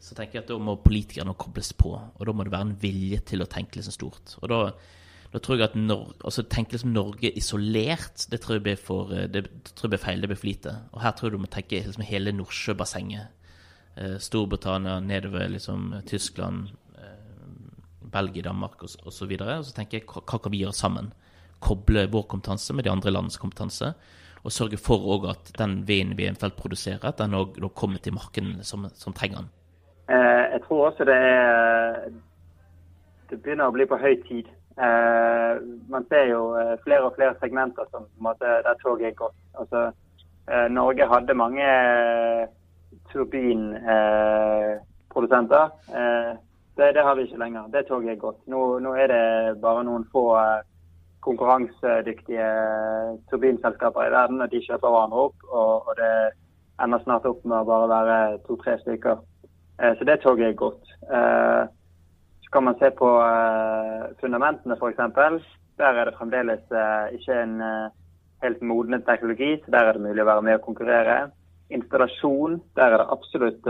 så 0.00 0.16
tenker 0.16 0.38
jeg 0.38 0.46
at 0.46 0.50
da 0.50 0.56
må 0.60 0.78
politikerne 0.80 1.36
kobles 1.36 1.74
på. 1.76 1.92
Og 1.92 2.26
da 2.26 2.32
må 2.32 2.46
det 2.46 2.54
være 2.54 2.70
en 2.70 2.78
vilje 2.80 3.20
til 3.32 3.44
å 3.44 3.50
tenke 3.50 3.78
liksom 3.78 3.96
stort. 3.96 4.34
Og 4.40 4.50
da 4.52 4.62
da 5.30 5.38
tror 5.38 5.60
jeg 5.60 5.68
at 5.68 5.76
Nor 5.78 6.08
altså 6.26 6.42
tenke 6.50 6.74
liksom 6.74 6.90
Norge 6.94 7.30
isolert, 7.38 8.24
det 8.32 8.40
tror 8.42 8.56
jeg 8.56 8.64
blir 8.66 8.78
for, 8.80 9.12
eh, 9.14 9.28
det 9.30 9.44
tror 9.74 9.86
jeg 9.86 9.92
blir 9.94 10.04
feil. 10.04 10.20
Det 10.20 10.30
blir 10.30 10.40
for 10.40 10.50
lite. 10.50 10.72
Og 10.92 11.02
her 11.02 11.12
tror 11.12 11.28
jeg 11.28 11.36
du 11.36 11.42
må 11.44 11.50
tenke 11.50 11.82
liksom 11.84 12.06
hele 12.06 12.32
Nordsjøbassenget. 12.34 13.28
Eh, 13.96 14.16
Storbritannia, 14.18 14.98
nedover 15.00 15.48
liksom 15.48 16.02
Tyskland, 16.06 16.70
eh, 16.98 18.10
Belgia, 18.10 18.42
Danmark 18.42 18.82
osv. 18.82 19.06
Og, 19.06 19.12
så 19.12 19.26
videre. 19.26 19.58
og 19.58 19.64
så 19.64 19.74
tenker 19.74 20.00
jeg 20.00 20.06
hva 20.06 20.42
kan 20.42 20.50
vi 20.50 20.64
gjøre 20.64 20.74
sammen? 20.74 21.12
Koble 21.60 22.08
vår 22.10 22.26
kompetanse 22.26 22.74
med 22.74 22.84
de 22.84 22.90
andre 22.90 23.10
landenes 23.10 23.38
kompetanse. 23.38 23.94
Og 24.42 24.52
sørge 24.52 24.78
for 24.78 25.28
at 25.28 25.52
den 25.58 25.86
vinen 25.86 26.16
vi 26.16 26.24
eventuelt 26.24 26.56
produserer, 26.56 27.04
at 27.04 27.18
den 27.18 27.34
òg 27.34 27.60
kommer 27.74 27.98
til 27.98 28.14
markedene 28.14 28.64
som, 28.64 28.88
som, 28.94 29.12
trenger 29.12 29.36
den. 29.36 29.50
Jeg 30.10 30.60
tror 30.64 30.88
også 30.88 31.04
det 31.06 31.14
er 31.14 32.08
Det 33.30 33.36
begynner 33.42 33.70
å 33.70 33.74
bli 33.74 33.84
på 33.86 33.98
høy 34.00 34.16
tid 34.26 34.48
Eh, 34.80 35.56
man 35.88 36.04
ser 36.08 36.24
jo 36.30 36.56
eh, 36.56 36.78
flere 36.84 37.02
og 37.04 37.14
flere 37.16 37.34
segmenter 37.40 37.84
som 37.90 38.06
måte, 38.16 38.46
der 38.64 38.74
toget 38.82 39.06
er 39.10 39.14
gått. 39.18 39.36
Altså, 39.60 39.80
eh, 40.48 40.68
Norge 40.72 41.08
hadde 41.10 41.34
mange 41.34 41.66
turbinprodusenter. 43.12 45.66
Det, 46.76 46.94
det, 46.94 47.02
har 47.04 47.14
vi 47.14 47.22
ikke 47.22 47.42
lenger. 47.42 47.62
Det 47.74 47.86
toget 47.88 48.10
er 48.12 48.24
gått. 48.24 48.40
Nå, 48.48 48.78
nå 48.80 48.90
er 48.94 49.06
det 49.12 49.60
bare 49.60 49.84
noen 49.84 50.04
få 50.12 50.24
konkurransedyktige 51.26 52.48
turbinselskaper 53.28 54.02
i 54.06 54.14
verden, 54.14 54.40
og 54.40 54.50
de 54.50 54.64
kjøper 54.64 54.88
hverandre 54.88 55.18
opp. 55.26 55.38
Og, 55.50 55.72
og 55.90 55.94
det 56.00 56.12
ender 56.80 57.00
snart 57.04 57.28
opp 57.28 57.44
med 57.44 57.58
å 57.58 57.68
bare 57.68 57.86
være 57.92 58.38
to-tre 58.46 58.74
stykker. 58.86 59.16
Så 59.80 60.04
det 60.04 60.18
toget 60.20 60.60
er 60.60 61.68
Så 62.42 62.50
kan 62.52 62.64
man 62.64 62.76
se 62.78 62.90
på 62.90 63.08
uh, 63.16 64.10
fundamentene 64.20 64.76
f.eks., 64.76 65.46
der 65.80 65.96
er 65.96 66.04
det 66.04 66.18
fremdeles 66.18 66.64
ikke 67.16 67.36
en 67.42 67.62
helt 68.42 68.62
modnet 68.62 69.06
teknologi, 69.06 69.56
så 69.64 69.70
der 69.72 69.78
er 69.88 69.92
det 69.96 70.02
mulig 70.04 70.22
å 70.22 70.28
være 70.28 70.42
med 70.42 70.58
og 70.58 70.66
konkurrere. 70.66 71.30
Installasjon, 71.72 72.58
der 72.76 72.92
er 72.92 73.00
det 73.00 73.06
absolutt 73.14 73.68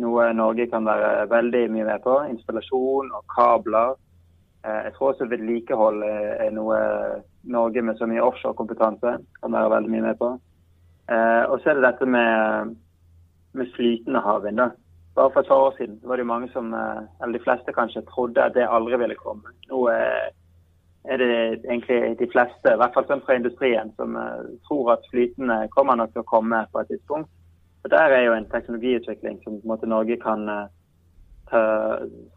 noe 0.00 0.28
Norge 0.34 0.66
kan 0.72 0.86
være 0.88 1.28
veldig 1.30 1.64
mye 1.74 1.86
med 1.88 2.02
på. 2.04 2.16
Installasjon 2.32 3.10
og 3.16 3.24
kabler. 3.34 3.94
Jeg 4.64 4.92
tror 4.96 5.12
også 5.12 5.28
vedlikehold 5.30 6.04
er 6.04 6.50
noe 6.52 6.78
Norge 7.48 7.82
med 7.82 7.98
så 7.98 8.08
mye 8.08 8.24
offshorekompetanse 8.24 9.16
kan 9.40 9.56
være 9.56 9.72
veldig 9.74 9.92
mye 9.94 10.06
med 10.08 10.18
på. 10.20 10.30
Og 11.50 11.56
så 11.60 11.70
er 11.70 11.78
det 11.78 11.86
dette 11.86 12.06
med, 12.06 12.74
med 13.52 13.72
flytende 13.74 14.20
havvind. 14.20 14.56
da. 14.56 14.70
Bare 15.14 15.30
for 15.32 15.40
et 15.40 15.48
par 15.48 15.56
år 15.66 15.74
siden 15.76 16.00
var 16.02 16.16
det 16.16 16.26
mange 16.26 16.48
som, 16.52 16.74
eh, 16.74 17.02
eller 17.22 17.38
de 17.38 17.44
fleste 17.44 17.72
kanskje, 17.72 18.02
trodde 18.02 18.44
at 18.44 18.54
det 18.54 18.68
aldri 18.68 18.96
ville 18.96 19.14
komme. 19.14 19.42
Nå 19.70 19.88
eh, 19.88 20.28
er 21.04 21.16
det 21.16 21.64
egentlig 21.64 22.18
de 22.18 22.28
fleste, 22.32 22.72
i 22.72 22.78
hvert 22.80 22.94
fall 22.94 23.06
sånn 23.08 23.24
fra 23.26 23.34
industrien, 23.34 23.92
som 23.96 24.16
eh, 24.16 24.46
tror 24.68 24.92
at 24.94 25.10
flytende 25.10 25.66
kommer 25.76 25.96
nok 25.96 26.12
til 26.12 26.22
å 26.22 26.30
komme 26.30 26.62
på 26.72 26.80
et 26.80 26.88
tidspunkt. 26.94 27.30
Og 27.84 27.90
Der 27.90 28.14
er 28.16 28.24
jo 28.24 28.32
en 28.36 28.48
teknologiutvikling 28.54 29.40
som 29.42 29.58
på 29.58 29.64
en 29.64 29.72
måte 29.72 29.88
Norge 29.88 30.16
kan 30.20 30.46
ta, 31.50 31.60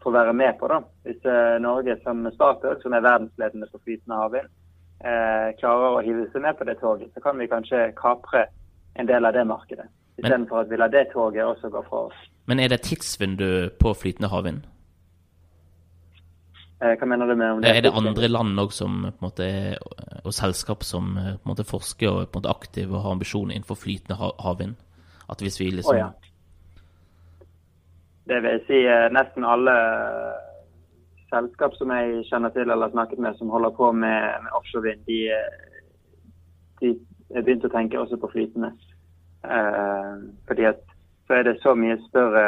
få 0.02 0.10
være 0.10 0.32
med 0.32 0.58
på. 0.58 0.68
da. 0.68 0.80
Hvis 1.04 1.20
Norge 1.60 1.98
som 2.02 2.24
Statoil, 2.32 2.80
som 2.82 2.92
er 2.92 3.04
verdensledende 3.04 3.68
på 3.72 3.82
flytende 3.84 4.22
havvind, 4.22 4.48
klarer 5.60 5.98
å 5.98 6.00
hive 6.00 6.24
seg 6.32 6.46
med 6.46 6.56
på 6.56 6.64
det 6.64 6.78
toget, 6.80 7.12
så 7.12 7.20
kan 7.20 7.36
vi 7.36 7.50
kanskje 7.52 7.90
kapre 8.00 8.46
en 8.96 9.06
del 9.06 9.28
av 9.28 9.36
det 9.36 9.44
markedet. 9.44 9.84
Istedenfor 10.18 10.62
at 10.62 10.70
vi 10.70 10.76
lar 10.78 10.92
det 10.92 11.08
toget 11.12 11.44
også 11.44 11.68
gå 11.68 11.82
fra 11.88 12.06
oss. 12.06 12.18
Men 12.46 12.60
er 12.60 12.68
det 12.68 12.84
tidsvindu 12.86 13.70
på 13.80 13.94
flytende 13.98 14.30
havvind? 14.30 14.62
Eh, 16.82 16.94
hva 16.98 17.06
mener 17.06 17.26
du 17.26 17.34
med 17.34 17.50
om 17.50 17.62
det? 17.62 17.70
Er 17.70 17.80
det 17.86 17.92
andre 17.94 18.28
land 18.28 18.58
som 18.74 19.06
måte 19.22 19.46
og 20.24 20.32
selskap 20.34 20.84
som 20.84 21.16
eh, 21.18 21.34
måte 21.46 21.64
forsker 21.64 22.10
og 22.10 22.28
på 22.28 22.38
en 22.38 22.42
måte 22.42 22.52
aktive 22.52 22.96
og 22.96 23.02
har 23.02 23.16
ambisjoner 23.16 23.54
innenfor 23.54 23.78
flytende 23.78 24.18
havvind? 24.18 24.76
At 25.30 25.40
hvis 25.40 25.60
vi 25.60 25.70
liksom 25.70 25.94
oh, 25.94 25.98
ja. 25.98 26.10
det 28.28 28.42
vil 28.44 28.60
si 28.68 28.82
eh, 28.84 29.10
nesten 29.14 29.46
alle 29.48 29.76
selskap 31.32 31.74
som 31.78 31.90
jeg 31.90 32.26
kjenner 32.28 32.52
til 32.54 32.68
eller 32.68 32.86
har 32.86 32.94
snakket 32.94 33.18
med 33.18 33.38
som 33.38 33.50
holder 33.50 33.70
på 33.70 33.92
med, 33.92 34.42
med 34.44 34.58
offshore 34.58 34.84
vind, 34.90 35.06
de, 35.08 35.20
de 36.82 36.92
begynt 37.40 37.64
å 37.64 37.72
tenke 37.72 37.98
også 37.98 38.20
på 38.20 38.30
flytende. 38.34 38.74
Eh, 39.44 40.12
fordi 40.48 40.64
at 40.72 40.82
så 41.26 41.34
er 41.38 41.42
det 41.42 41.60
så 41.62 41.74
mye 41.76 41.96
større 42.08 42.44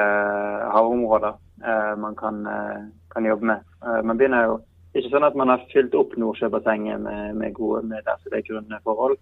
havområder 0.73 1.37
eh, 1.65 1.95
man 1.99 2.17
kan, 2.17 2.47
eh, 2.47 2.83
kan, 3.15 3.25
jobbe 3.25 3.45
med. 3.45 3.61
Eh, 3.85 4.03
man 4.03 4.19
begynner 4.19 4.45
jo 4.45 4.59
ikke 4.97 5.13
sånn 5.13 5.29
at 5.29 5.37
man 5.37 5.53
har 5.53 5.65
fylt 5.73 5.95
opp 5.97 6.17
Nordsjøbassenget 6.17 7.01
med, 7.01 7.37
med 7.37 7.55
gode 7.57 7.83
med 7.89 8.05
der 8.05 8.21
det 8.25 8.41
er 8.41 8.47
grunne 8.49 8.81
forhold, 8.85 9.17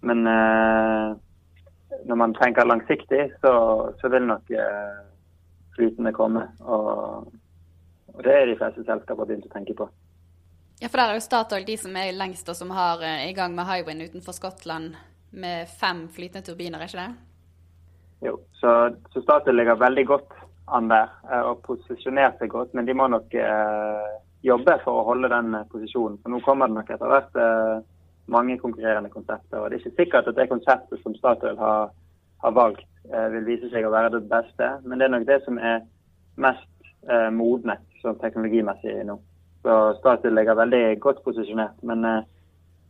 men 0.00 0.26
eh, 0.26 1.16
når 2.08 2.20
man 2.20 2.36
tenker 2.36 2.68
langsiktig, 2.68 3.30
så, 3.40 3.52
så 4.00 4.12
vil 4.12 4.28
nok 4.28 4.50
eh, 4.52 4.98
flytende 5.76 6.12
komme. 6.12 6.44
Og, 6.60 7.32
og, 8.14 8.22
det 8.24 8.34
er 8.34 8.46
de 8.48 8.58
fleste 8.60 8.84
selskaper 8.84 9.24
begynt 9.24 9.48
å 9.48 9.54
tenke 9.56 9.76
på. 9.76 9.88
Ja, 10.78 10.86
for 10.86 11.00
der 11.00 11.10
er 11.10 11.18
jo 11.18 11.24
Statoil 11.24 11.64
de 11.66 11.74
som 11.80 11.96
er 11.98 12.12
lengst 12.14 12.48
og 12.48 12.56
som 12.56 12.70
har 12.76 13.02
i 13.02 13.32
gang 13.34 13.56
med 13.56 13.66
Hywind 13.66 14.04
utenfor 14.04 14.36
Skottland 14.36 14.94
med 15.30 15.68
fem 15.80 16.06
flytende 16.12 16.46
turbiner, 16.46 16.80
er 16.80 16.90
ikke 16.90 17.04
det? 17.04 18.28
Jo, 18.28 18.38
så, 18.60 18.74
så 19.12 19.22
Statoil 19.22 19.56
ligger 19.56 19.78
veldig 19.78 20.06
godt 20.06 20.34
an 20.74 20.90
der 20.90 21.06
uh, 21.28 21.52
og 21.52 21.62
posisjonert 21.66 22.40
seg 22.40 22.50
godt, 22.52 22.74
men 22.74 22.88
de 22.88 22.96
må 22.96 23.06
nok 23.08 23.32
eh, 23.34 24.08
jobbe 24.44 24.74
for 24.82 25.00
å 25.00 25.06
holde 25.06 25.30
den 25.32 25.54
posisjonen. 25.70 26.18
For 26.22 26.32
nå 26.32 26.42
kommer 26.44 26.68
det 26.68 26.76
nok 26.76 26.90
etter 26.92 27.12
hvert 27.12 27.38
mange 28.28 28.58
konkurrerende 28.60 29.08
konsepter. 29.08 29.60
og 29.60 29.70
Det 29.70 29.78
er 29.78 29.84
ikke 29.86 30.02
sikkert 30.02 30.28
at 30.28 30.36
det 30.36 30.50
konseptet 30.50 31.00
som 31.02 31.14
Statoil 31.16 31.56
har, 31.56 31.94
har 32.44 32.52
valgt, 32.52 32.84
Eh, 33.08 33.28
vil 33.32 33.46
vise 33.46 33.70
seg 33.72 33.86
å 33.88 33.92
være 33.92 34.12
det 34.18 34.26
beste. 34.28 34.68
Men 34.84 35.00
det 35.00 35.06
er 35.06 35.14
nok 35.14 35.26
det 35.28 35.40
som 35.46 35.58
er 35.58 35.84
mest 36.40 36.90
eh, 37.08 37.30
modnet 37.34 37.84
sånn 38.02 38.18
teknologimessig 38.20 39.00
nå. 39.08 39.16
Så 39.64 39.76
Statoil 39.98 40.36
ligger 40.36 40.58
veldig 40.58 40.82
godt 41.04 41.22
posisjonert. 41.24 41.78
Men 41.88 42.04
eh, 42.04 42.26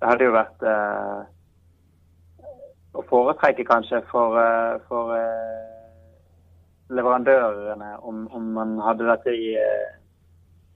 det 0.00 0.10
hadde 0.10 0.26
jo 0.26 0.34
vært 0.34 0.66
eh, 0.66 1.20
å 2.96 3.04
foretrekke 3.08 3.66
kanskje 3.68 4.00
for, 4.10 4.38
eh, 4.40 4.78
for 4.88 5.14
eh, 5.16 5.66
leverandørene 6.94 7.96
om, 8.00 8.26
om, 8.32 8.52
man 8.56 8.78
hadde 8.80 9.08
dette 9.10 9.34
i, 9.34 9.52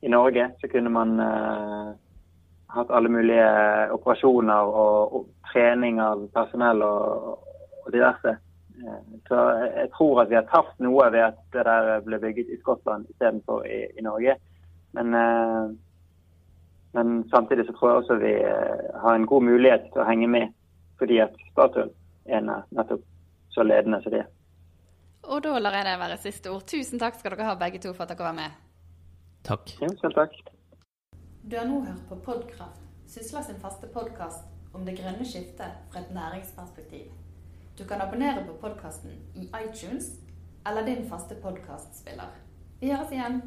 i 0.04 0.12
Norge. 0.12 0.50
Så 0.60 0.68
kunne 0.68 0.92
man 0.92 1.16
hatt 2.72 2.90
alle 2.92 3.08
mulige 3.08 3.46
operasjoner 3.96 4.68
og, 4.68 5.14
og 5.16 5.52
trening 5.52 6.00
av 6.04 6.26
personell 6.36 6.84
og, 6.84 7.38
og 7.84 7.92
diverse. 7.94 8.36
Så 9.28 9.38
jeg 9.76 9.88
tror 9.96 10.22
at 10.22 10.30
vi 10.30 10.36
har 10.36 10.48
tapt 10.50 10.80
noe 10.82 11.06
ved 11.14 11.24
at 11.30 11.40
det 11.54 11.64
der 11.68 12.04
ble 12.04 12.18
bygget 12.20 12.50
i 12.50 12.58
Skottland 12.60 13.06
istedenfor 13.12 13.64
i, 13.68 13.84
i 13.98 14.04
Norge. 14.04 14.36
Men, 14.92 15.14
uh, 15.14 15.70
men, 16.92 17.22
samtidig 17.30 17.66
så 17.66 17.72
tror 17.72 17.90
jeg 17.90 18.02
også 18.02 18.16
vi 18.20 18.32
eh, 18.32 19.00
har 19.00 19.14
en 19.14 19.26
god 19.26 19.42
mulighet 19.48 19.86
til 19.92 20.02
å 20.02 20.08
henge 20.08 20.28
med, 20.28 20.50
fordi 21.00 21.22
at 21.24 21.38
Statoil 21.52 21.88
er 22.26 22.42
nettopp 22.46 23.04
så 23.52 23.64
ledende 23.66 24.02
som 24.02 24.14
det 24.14 24.22
er. 24.24 24.30
Og 25.22 25.42
da 25.44 25.58
lar 25.58 25.76
jeg 25.76 25.86
det 25.86 25.98
være 26.00 26.18
siste 26.18 26.50
ord. 26.50 26.64
Tusen 26.66 26.98
takk 26.98 27.18
skal 27.18 27.36
dere 27.36 27.46
ha 27.46 27.54
begge 27.58 27.78
to 27.82 27.92
for 27.92 28.04
at 28.04 28.12
dere 28.14 28.26
var 28.26 28.36
med. 28.36 28.58
Takk. 29.46 29.74
Ja, 29.82 29.90
selv 30.00 30.18
takk. 30.18 30.34
Du 31.42 31.56
har 31.58 31.66
nå 31.66 31.80
hørt 31.84 32.04
på 32.08 32.18
Podkraft, 32.26 32.82
Sysla 33.06 33.42
sin 33.42 33.58
faste 33.60 33.86
podkast 33.86 34.44
om 34.72 34.86
det 34.86 34.94
grønne 34.98 35.26
skiftet 35.26 35.74
fra 35.90 36.00
et 36.00 36.14
næringsperspektiv. 36.14 37.10
Du 37.78 37.84
kan 37.84 38.00
abonnere 38.00 38.44
på 38.46 38.52
podkasten 38.60 39.10
i 39.34 39.48
iTunes 39.64 40.12
eller 40.66 40.86
din 40.86 41.08
faste 41.08 41.34
podkastspiller. 41.42 42.30
Vi 42.80 42.90
høres 42.92 43.12
igjen. 43.12 43.42